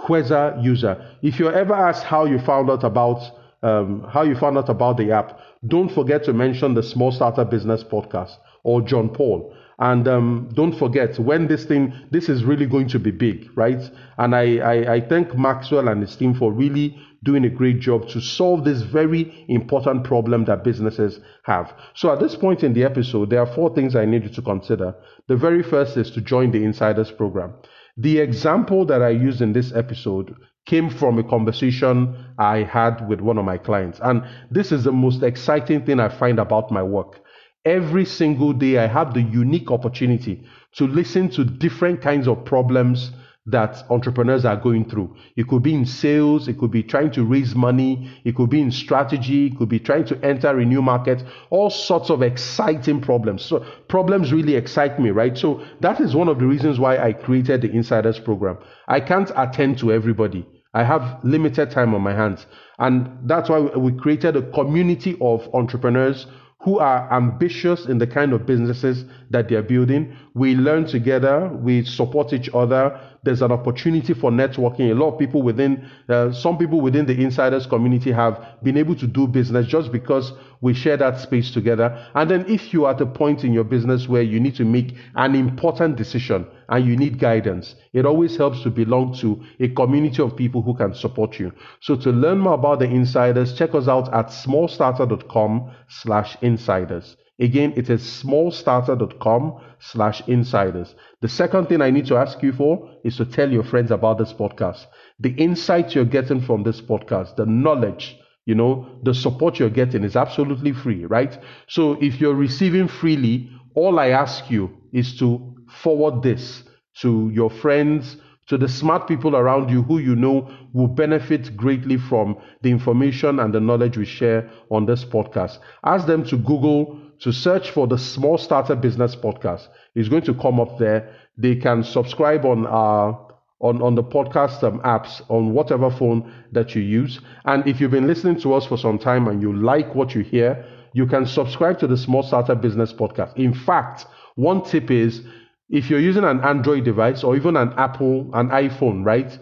Kuueza 0.00 0.60
User. 0.62 0.96
If 1.22 1.38
you're 1.38 1.54
ever 1.54 1.74
asked 1.74 2.02
how 2.02 2.24
you 2.24 2.40
found 2.40 2.68
out 2.70 2.82
about 2.82 3.22
um, 3.62 4.04
how 4.12 4.22
you 4.22 4.34
found 4.34 4.58
out 4.58 4.68
about 4.68 4.96
the 4.96 5.12
app, 5.12 5.38
don't 5.68 5.88
forget 5.88 6.24
to 6.24 6.32
mention 6.32 6.74
the 6.74 6.82
Small 6.82 7.12
Starter 7.12 7.44
Business 7.44 7.84
Podcast 7.84 8.32
or 8.64 8.82
John 8.82 9.08
Paul. 9.08 9.54
And 9.82 10.06
um, 10.06 10.48
don't 10.54 10.78
forget, 10.78 11.18
when 11.18 11.48
this 11.48 11.64
thing, 11.64 11.92
this 12.12 12.28
is 12.28 12.44
really 12.44 12.66
going 12.66 12.86
to 12.90 13.00
be 13.00 13.10
big, 13.10 13.50
right? 13.56 13.82
And 14.16 14.32
I, 14.32 14.58
I, 14.58 14.94
I 14.94 15.00
thank 15.00 15.36
Maxwell 15.36 15.88
and 15.88 16.00
his 16.00 16.14
team 16.14 16.34
for 16.34 16.52
really 16.52 16.96
doing 17.24 17.44
a 17.44 17.50
great 17.50 17.80
job 17.80 18.08
to 18.10 18.20
solve 18.20 18.64
this 18.64 18.82
very 18.82 19.44
important 19.48 20.04
problem 20.04 20.44
that 20.44 20.62
businesses 20.62 21.18
have. 21.46 21.74
So 21.94 22.12
at 22.12 22.20
this 22.20 22.36
point 22.36 22.62
in 22.62 22.74
the 22.74 22.84
episode, 22.84 23.30
there 23.30 23.40
are 23.40 23.54
four 23.54 23.74
things 23.74 23.96
I 23.96 24.04
need 24.04 24.22
you 24.22 24.28
to 24.28 24.42
consider. 24.42 24.94
The 25.26 25.36
very 25.36 25.64
first 25.64 25.96
is 25.96 26.12
to 26.12 26.20
join 26.20 26.52
the 26.52 26.62
Insiders 26.62 27.10
program. 27.10 27.54
The 27.96 28.20
example 28.20 28.86
that 28.86 29.02
I 29.02 29.08
used 29.08 29.40
in 29.40 29.52
this 29.52 29.72
episode 29.72 30.36
came 30.64 30.90
from 30.90 31.18
a 31.18 31.24
conversation 31.24 32.24
I 32.38 32.58
had 32.58 33.08
with 33.08 33.20
one 33.20 33.36
of 33.36 33.44
my 33.44 33.58
clients. 33.58 33.98
And 34.00 34.22
this 34.48 34.70
is 34.70 34.84
the 34.84 34.92
most 34.92 35.24
exciting 35.24 35.84
thing 35.84 35.98
I 35.98 36.08
find 36.08 36.38
about 36.38 36.70
my 36.70 36.84
work. 36.84 37.21
Every 37.64 38.04
single 38.04 38.52
day, 38.52 38.78
I 38.78 38.88
have 38.88 39.14
the 39.14 39.22
unique 39.22 39.70
opportunity 39.70 40.44
to 40.76 40.86
listen 40.86 41.30
to 41.30 41.44
different 41.44 42.00
kinds 42.00 42.26
of 42.26 42.44
problems 42.44 43.12
that 43.46 43.84
entrepreneurs 43.90 44.44
are 44.44 44.56
going 44.56 44.88
through. 44.88 45.16
It 45.36 45.46
could 45.48 45.62
be 45.62 45.74
in 45.74 45.86
sales, 45.86 46.48
it 46.48 46.58
could 46.58 46.70
be 46.72 46.82
trying 46.82 47.12
to 47.12 47.24
raise 47.24 47.54
money, 47.54 48.10
it 48.24 48.34
could 48.34 48.50
be 48.50 48.60
in 48.60 48.70
strategy, 48.70 49.46
it 49.46 49.58
could 49.58 49.68
be 49.68 49.80
trying 49.80 50.04
to 50.06 50.24
enter 50.24 50.58
a 50.58 50.64
new 50.64 50.82
market, 50.82 51.22
all 51.50 51.70
sorts 51.70 52.10
of 52.10 52.22
exciting 52.22 53.00
problems. 53.00 53.44
So 53.44 53.64
problems 53.88 54.32
really 54.32 54.54
excite 54.54 55.00
me, 55.00 55.10
right? 55.10 55.36
So 55.36 55.64
that 55.80 56.00
is 56.00 56.16
one 56.16 56.28
of 56.28 56.38
the 56.38 56.46
reasons 56.46 56.80
why 56.80 56.98
I 56.98 57.12
created 57.12 57.62
the 57.62 57.70
Insiders 57.70 58.18
program. 58.18 58.58
I 58.88 59.00
can't 59.00 59.30
attend 59.36 59.78
to 59.78 59.92
everybody. 59.92 60.46
I 60.74 60.84
have 60.84 61.20
limited 61.22 61.70
time 61.70 61.94
on 61.94 62.00
my 62.00 62.14
hands. 62.14 62.46
And 62.78 63.28
that's 63.28 63.48
why 63.48 63.60
we 63.60 63.92
created 63.92 64.36
a 64.36 64.50
community 64.50 65.16
of 65.20 65.48
entrepreneurs 65.52 66.26
who 66.62 66.78
are 66.78 67.12
ambitious 67.12 67.86
in 67.86 67.98
the 67.98 68.06
kind 68.06 68.32
of 68.32 68.46
businesses 68.46 69.04
that 69.30 69.48
they're 69.48 69.62
building. 69.62 70.16
We 70.34 70.54
learn 70.54 70.86
together, 70.86 71.48
we 71.48 71.84
support 71.84 72.32
each 72.32 72.48
other. 72.54 72.98
There's 73.24 73.42
an 73.42 73.52
opportunity 73.52 74.14
for 74.14 74.32
networking. 74.32 74.90
A 74.90 74.94
lot 74.94 75.12
of 75.12 75.18
people 75.18 75.42
within, 75.42 75.88
uh, 76.08 76.32
some 76.32 76.58
people 76.58 76.80
within 76.80 77.06
the 77.06 77.22
insiders 77.22 77.66
community 77.66 78.10
have 78.10 78.44
been 78.64 78.76
able 78.76 78.96
to 78.96 79.06
do 79.06 79.28
business 79.28 79.66
just 79.68 79.92
because 79.92 80.32
we 80.60 80.74
share 80.74 80.96
that 80.96 81.20
space 81.20 81.52
together. 81.52 82.04
And 82.14 82.28
then 82.28 82.44
if 82.48 82.72
you 82.72 82.86
are 82.86 82.94
at 82.94 83.00
a 83.00 83.06
point 83.06 83.44
in 83.44 83.52
your 83.52 83.62
business 83.62 84.08
where 84.08 84.22
you 84.22 84.40
need 84.40 84.56
to 84.56 84.64
make 84.64 84.96
an 85.14 85.36
important 85.36 85.96
decision 85.96 86.46
and 86.68 86.84
you 86.84 86.96
need 86.96 87.20
guidance, 87.20 87.76
it 87.92 88.04
always 88.06 88.36
helps 88.36 88.62
to 88.64 88.70
belong 88.70 89.14
to 89.18 89.40
a 89.60 89.68
community 89.68 90.20
of 90.20 90.36
people 90.36 90.62
who 90.62 90.74
can 90.74 90.92
support 90.92 91.38
you. 91.38 91.52
So 91.80 91.94
to 91.96 92.10
learn 92.10 92.38
more 92.38 92.54
about 92.54 92.80
the 92.80 92.86
insiders, 92.86 93.54
check 93.54 93.74
us 93.76 93.86
out 93.86 94.12
at 94.12 94.26
smallstarter.com 94.28 95.70
slash 95.88 96.36
insiders. 96.42 97.16
Again, 97.38 97.72
it 97.76 97.90
is 97.90 98.02
smallstarter.com 98.02 99.60
slash 99.80 100.22
insiders. 100.28 100.94
The 101.20 101.28
second 101.28 101.66
thing 101.66 101.80
I 101.80 101.90
need 101.90 102.06
to 102.06 102.16
ask 102.16 102.42
you 102.42 102.52
for 102.52 102.90
is 103.04 103.16
to 103.16 103.24
tell 103.24 103.50
your 103.50 103.64
friends 103.64 103.90
about 103.90 104.18
this 104.18 104.32
podcast. 104.32 104.86
The 105.18 105.30
insights 105.30 105.94
you're 105.94 106.04
getting 106.04 106.40
from 106.40 106.62
this 106.62 106.80
podcast, 106.80 107.36
the 107.36 107.46
knowledge, 107.46 108.16
you 108.44 108.54
know, 108.54 108.98
the 109.02 109.14
support 109.14 109.58
you're 109.58 109.70
getting 109.70 110.04
is 110.04 110.16
absolutely 110.16 110.72
free, 110.72 111.04
right? 111.06 111.36
So 111.68 111.92
if 112.02 112.20
you're 112.20 112.34
receiving 112.34 112.88
freely, 112.88 113.50
all 113.74 113.98
I 113.98 114.08
ask 114.08 114.50
you 114.50 114.70
is 114.92 115.16
to 115.18 115.54
forward 115.68 116.22
this 116.22 116.64
to 117.00 117.30
your 117.32 117.50
friends, 117.50 118.18
to 118.48 118.58
the 118.58 118.68
smart 118.68 119.08
people 119.08 119.36
around 119.36 119.70
you 119.70 119.82
who 119.82 119.98
you 119.98 120.14
know 120.14 120.50
will 120.72 120.88
benefit 120.88 121.56
greatly 121.56 121.96
from 121.96 122.36
the 122.62 122.70
information 122.70 123.38
and 123.40 123.54
the 123.54 123.60
knowledge 123.60 123.96
we 123.96 124.04
share 124.04 124.50
on 124.70 124.84
this 124.84 125.04
podcast. 125.04 125.58
Ask 125.84 126.06
them 126.06 126.24
to 126.24 126.36
Google, 126.36 126.98
to 127.22 127.32
search 127.32 127.70
for 127.70 127.86
the 127.86 127.98
Small 127.98 128.36
Starter 128.36 128.74
Business 128.74 129.14
Podcast. 129.14 129.68
It's 129.94 130.08
going 130.08 130.24
to 130.24 130.34
come 130.34 130.58
up 130.60 130.78
there. 130.78 131.14
They 131.38 131.56
can 131.56 131.84
subscribe 131.84 132.44
on 132.44 132.66
our 132.66 133.28
on, 133.60 133.80
on 133.80 133.94
the 133.94 134.02
podcast 134.02 134.64
um, 134.64 134.80
apps 134.80 135.22
on 135.30 135.54
whatever 135.54 135.88
phone 135.88 136.32
that 136.50 136.74
you 136.74 136.82
use. 136.82 137.20
And 137.44 137.64
if 137.66 137.80
you've 137.80 137.92
been 137.92 138.08
listening 138.08 138.40
to 138.40 138.54
us 138.54 138.66
for 138.66 138.76
some 138.76 138.98
time 138.98 139.28
and 139.28 139.40
you 139.40 139.56
like 139.56 139.94
what 139.94 140.16
you 140.16 140.22
hear, 140.22 140.64
you 140.94 141.06
can 141.06 141.26
subscribe 141.26 141.78
to 141.78 141.86
the 141.86 141.96
Small 141.96 142.24
Starter 142.24 142.56
Business 142.56 142.92
Podcast. 142.92 143.36
In 143.36 143.54
fact, 143.54 144.06
one 144.34 144.64
tip 144.64 144.90
is 144.90 145.22
if 145.70 145.88
you're 145.88 146.00
using 146.00 146.24
an 146.24 146.40
Android 146.40 146.84
device 146.84 147.22
or 147.22 147.36
even 147.36 147.56
an 147.56 147.72
Apple, 147.76 148.28
an 148.34 148.48
iPhone, 148.48 149.04
right? 149.04 149.38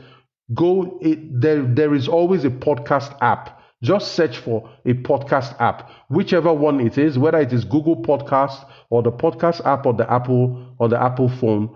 Go, 0.53 0.99
it, 1.01 1.40
there, 1.40 1.62
there 1.62 1.95
is 1.95 2.07
always 2.07 2.45
a 2.45 2.51
podcast 2.51 3.16
app. 3.23 3.60
Just 3.83 4.12
search 4.12 4.38
for 4.38 4.69
a 4.85 4.93
podcast 4.95 5.59
app, 5.61 5.90
whichever 6.09 6.53
one 6.53 6.81
it 6.81 6.99
is, 6.99 7.19
whether 7.19 7.40
it 7.40 7.53
is 7.53 7.64
Google 7.64 8.03
Podcast 8.03 8.64
or 8.90 9.03
the 9.03 9.12
podcast 9.12 9.64
app 9.64 9.87
or 9.87 9.95
the 9.95 10.11
Apple 10.11 10.75
or 10.79 10.88
the 10.88 11.01
Apple 11.01 11.29
phone 11.29 11.75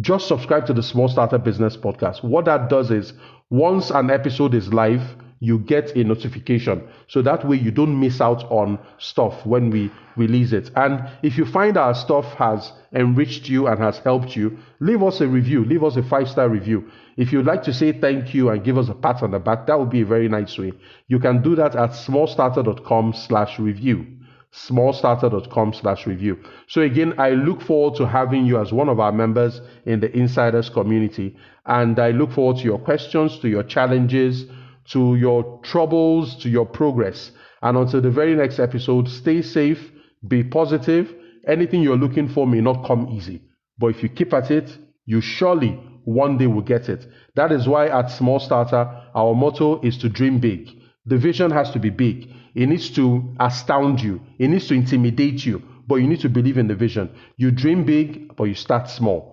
just 0.00 0.26
subscribe 0.26 0.66
to 0.66 0.72
the 0.72 0.82
Small 0.82 1.08
Starter 1.08 1.38
Business 1.38 1.76
Podcast. 1.76 2.24
What 2.24 2.46
that 2.46 2.68
does 2.70 2.90
is 2.90 3.12
once 3.50 3.90
an 3.90 4.10
episode 4.10 4.54
is 4.54 4.72
live, 4.72 5.02
you 5.42 5.58
get 5.58 5.96
a 5.96 6.04
notification. 6.04 6.88
So 7.08 7.20
that 7.22 7.44
way 7.44 7.56
you 7.56 7.72
don't 7.72 7.98
miss 7.98 8.20
out 8.20 8.44
on 8.44 8.78
stuff 8.98 9.44
when 9.44 9.70
we 9.70 9.90
release 10.16 10.52
it. 10.52 10.70
And 10.76 11.10
if 11.24 11.36
you 11.36 11.44
find 11.44 11.76
our 11.76 11.96
stuff 11.96 12.26
has 12.34 12.72
enriched 12.94 13.48
you 13.48 13.66
and 13.66 13.80
has 13.80 13.98
helped 13.98 14.36
you, 14.36 14.56
leave 14.78 15.02
us 15.02 15.20
a 15.20 15.26
review, 15.26 15.64
leave 15.64 15.82
us 15.82 15.96
a 15.96 16.02
five 16.04 16.28
star 16.28 16.48
review. 16.48 16.88
If 17.16 17.32
you'd 17.32 17.44
like 17.44 17.64
to 17.64 17.74
say 17.74 17.90
thank 17.90 18.32
you 18.32 18.50
and 18.50 18.62
give 18.62 18.78
us 18.78 18.88
a 18.88 18.94
pat 18.94 19.20
on 19.24 19.32
the 19.32 19.40
back, 19.40 19.66
that 19.66 19.76
would 19.76 19.90
be 19.90 20.02
a 20.02 20.06
very 20.06 20.28
nice 20.28 20.56
way. 20.56 20.74
You 21.08 21.18
can 21.18 21.42
do 21.42 21.56
that 21.56 21.74
at 21.74 21.90
smallstarter.com 21.90 23.12
slash 23.14 23.58
review 23.58 24.06
smallstarter.com 24.54 25.72
slash 25.72 26.06
review. 26.06 26.38
So 26.66 26.82
again, 26.82 27.14
I 27.16 27.30
look 27.30 27.62
forward 27.62 27.96
to 27.96 28.06
having 28.06 28.44
you 28.44 28.60
as 28.60 28.70
one 28.70 28.90
of 28.90 29.00
our 29.00 29.10
members 29.10 29.62
in 29.86 30.00
the 30.00 30.14
insiders 30.14 30.68
community. 30.68 31.34
And 31.64 31.98
I 31.98 32.10
look 32.10 32.32
forward 32.32 32.58
to 32.58 32.64
your 32.64 32.78
questions, 32.78 33.38
to 33.38 33.48
your 33.48 33.62
challenges, 33.62 34.44
to 34.90 35.16
your 35.16 35.60
troubles, 35.62 36.36
to 36.42 36.48
your 36.48 36.66
progress. 36.66 37.30
And 37.62 37.76
until 37.76 38.00
the 38.00 38.10
very 38.10 38.34
next 38.34 38.58
episode, 38.58 39.08
stay 39.08 39.42
safe, 39.42 39.92
be 40.26 40.42
positive. 40.42 41.14
Anything 41.46 41.82
you're 41.82 41.96
looking 41.96 42.28
for 42.28 42.46
may 42.46 42.60
not 42.60 42.86
come 42.86 43.08
easy. 43.10 43.42
But 43.78 43.88
if 43.88 44.02
you 44.02 44.08
keep 44.08 44.32
at 44.32 44.50
it, 44.50 44.76
you 45.06 45.20
surely 45.20 45.80
one 46.04 46.38
day 46.38 46.46
will 46.46 46.62
get 46.62 46.88
it. 46.88 47.06
That 47.34 47.52
is 47.52 47.68
why 47.68 47.88
at 47.88 48.10
Small 48.10 48.40
Starter, 48.40 48.88
our 49.14 49.34
motto 49.34 49.80
is 49.82 49.98
to 49.98 50.08
dream 50.08 50.38
big. 50.38 50.68
The 51.06 51.18
vision 51.18 51.50
has 51.50 51.70
to 51.72 51.78
be 51.78 51.90
big. 51.90 52.28
It 52.54 52.66
needs 52.68 52.90
to 52.90 53.34
astound 53.40 54.00
you. 54.00 54.20
It 54.38 54.48
needs 54.48 54.68
to 54.68 54.74
intimidate 54.74 55.44
you. 55.46 55.62
But 55.86 55.96
you 55.96 56.06
need 56.06 56.20
to 56.20 56.28
believe 56.28 56.58
in 56.58 56.68
the 56.68 56.74
vision. 56.74 57.10
You 57.36 57.50
dream 57.50 57.84
big, 57.84 58.36
but 58.36 58.44
you 58.44 58.54
start 58.54 58.88
small. 58.88 59.31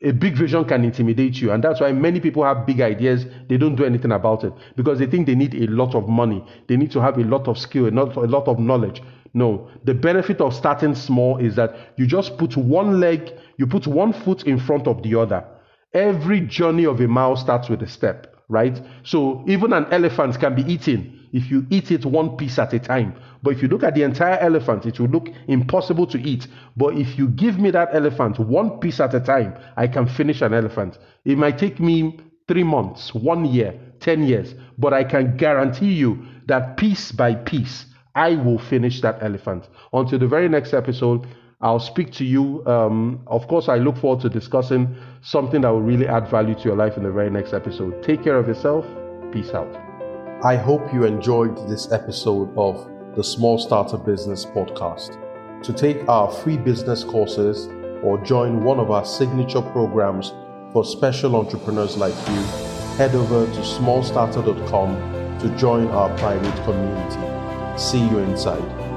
A 0.00 0.12
big 0.12 0.36
vision 0.36 0.64
can 0.64 0.84
intimidate 0.84 1.40
you. 1.40 1.50
And 1.50 1.62
that's 1.62 1.80
why 1.80 1.90
many 1.92 2.20
people 2.20 2.44
have 2.44 2.66
big 2.66 2.80
ideas. 2.80 3.26
They 3.48 3.56
don't 3.56 3.74
do 3.74 3.84
anything 3.84 4.12
about 4.12 4.44
it 4.44 4.52
because 4.76 4.98
they 5.00 5.06
think 5.06 5.26
they 5.26 5.34
need 5.34 5.54
a 5.54 5.66
lot 5.66 5.94
of 5.94 6.08
money. 6.08 6.44
They 6.68 6.76
need 6.76 6.92
to 6.92 7.00
have 7.00 7.18
a 7.18 7.24
lot 7.24 7.48
of 7.48 7.58
skill, 7.58 7.88
a 7.88 7.90
lot, 7.90 8.14
a 8.16 8.20
lot 8.20 8.46
of 8.46 8.60
knowledge. 8.60 9.02
No, 9.34 9.68
the 9.84 9.94
benefit 9.94 10.40
of 10.40 10.54
starting 10.54 10.94
small 10.94 11.38
is 11.38 11.56
that 11.56 11.76
you 11.96 12.06
just 12.06 12.38
put 12.38 12.56
one 12.56 13.00
leg, 13.00 13.32
you 13.56 13.66
put 13.66 13.86
one 13.86 14.12
foot 14.12 14.44
in 14.44 14.58
front 14.58 14.86
of 14.86 15.02
the 15.02 15.16
other. 15.16 15.44
Every 15.92 16.40
journey 16.42 16.86
of 16.86 17.00
a 17.00 17.08
mile 17.08 17.36
starts 17.36 17.68
with 17.68 17.82
a 17.82 17.88
step, 17.88 18.36
right? 18.48 18.80
So 19.02 19.44
even 19.48 19.72
an 19.72 19.86
elephant 19.90 20.38
can 20.38 20.54
be 20.54 20.62
eaten 20.62 21.17
if 21.32 21.50
you 21.50 21.66
eat 21.70 21.90
it 21.90 22.04
one 22.04 22.36
piece 22.36 22.58
at 22.58 22.72
a 22.72 22.78
time. 22.78 23.14
But 23.42 23.54
if 23.54 23.62
you 23.62 23.68
look 23.68 23.82
at 23.82 23.94
the 23.94 24.02
entire 24.02 24.38
elephant, 24.38 24.86
it 24.86 24.98
will 24.98 25.08
look 25.08 25.28
impossible 25.46 26.06
to 26.08 26.20
eat. 26.20 26.46
But 26.76 26.96
if 26.96 27.18
you 27.18 27.28
give 27.28 27.58
me 27.58 27.70
that 27.72 27.94
elephant 27.94 28.38
one 28.38 28.78
piece 28.80 29.00
at 29.00 29.14
a 29.14 29.20
time, 29.20 29.56
I 29.76 29.86
can 29.86 30.06
finish 30.06 30.42
an 30.42 30.54
elephant. 30.54 30.98
It 31.24 31.38
might 31.38 31.58
take 31.58 31.80
me 31.80 32.18
three 32.48 32.64
months, 32.64 33.14
one 33.14 33.44
year, 33.44 33.78
10 34.00 34.24
years, 34.24 34.54
but 34.78 34.92
I 34.92 35.04
can 35.04 35.36
guarantee 35.36 35.92
you 35.92 36.24
that 36.46 36.76
piece 36.76 37.12
by 37.12 37.34
piece, 37.34 37.86
I 38.14 38.34
will 38.34 38.58
finish 38.58 39.00
that 39.02 39.22
elephant. 39.22 39.68
Until 39.92 40.18
the 40.18 40.26
very 40.26 40.48
next 40.48 40.72
episode, 40.72 41.26
I'll 41.60 41.80
speak 41.80 42.12
to 42.14 42.24
you. 42.24 42.64
Um, 42.66 43.20
of 43.26 43.46
course, 43.48 43.68
I 43.68 43.76
look 43.76 43.96
forward 43.96 44.22
to 44.22 44.28
discussing 44.28 44.96
something 45.22 45.60
that 45.62 45.68
will 45.68 45.82
really 45.82 46.06
add 46.06 46.28
value 46.28 46.54
to 46.54 46.62
your 46.62 46.76
life 46.76 46.96
in 46.96 47.02
the 47.02 47.12
very 47.12 47.30
next 47.30 47.52
episode. 47.52 48.02
Take 48.02 48.22
care 48.22 48.36
of 48.36 48.48
yourself. 48.48 48.86
Peace 49.32 49.50
out. 49.50 49.87
I 50.44 50.54
hope 50.54 50.94
you 50.94 51.02
enjoyed 51.02 51.68
this 51.68 51.90
episode 51.90 52.56
of 52.56 52.88
the 53.16 53.24
Small 53.24 53.58
Starter 53.58 53.98
Business 53.98 54.44
Podcast. 54.44 55.18
To 55.64 55.72
take 55.72 56.08
our 56.08 56.30
free 56.30 56.56
business 56.56 57.02
courses 57.02 57.66
or 58.04 58.24
join 58.24 58.62
one 58.62 58.78
of 58.78 58.92
our 58.92 59.04
signature 59.04 59.60
programs 59.60 60.32
for 60.72 60.84
special 60.84 61.34
entrepreneurs 61.34 61.96
like 61.96 62.14
you, 62.28 62.40
head 62.98 63.16
over 63.16 63.46
to 63.46 63.60
smallstarter.com 63.62 65.38
to 65.40 65.48
join 65.56 65.88
our 65.88 66.16
private 66.18 66.54
community. 66.64 67.76
See 67.76 68.08
you 68.08 68.18
inside. 68.18 68.87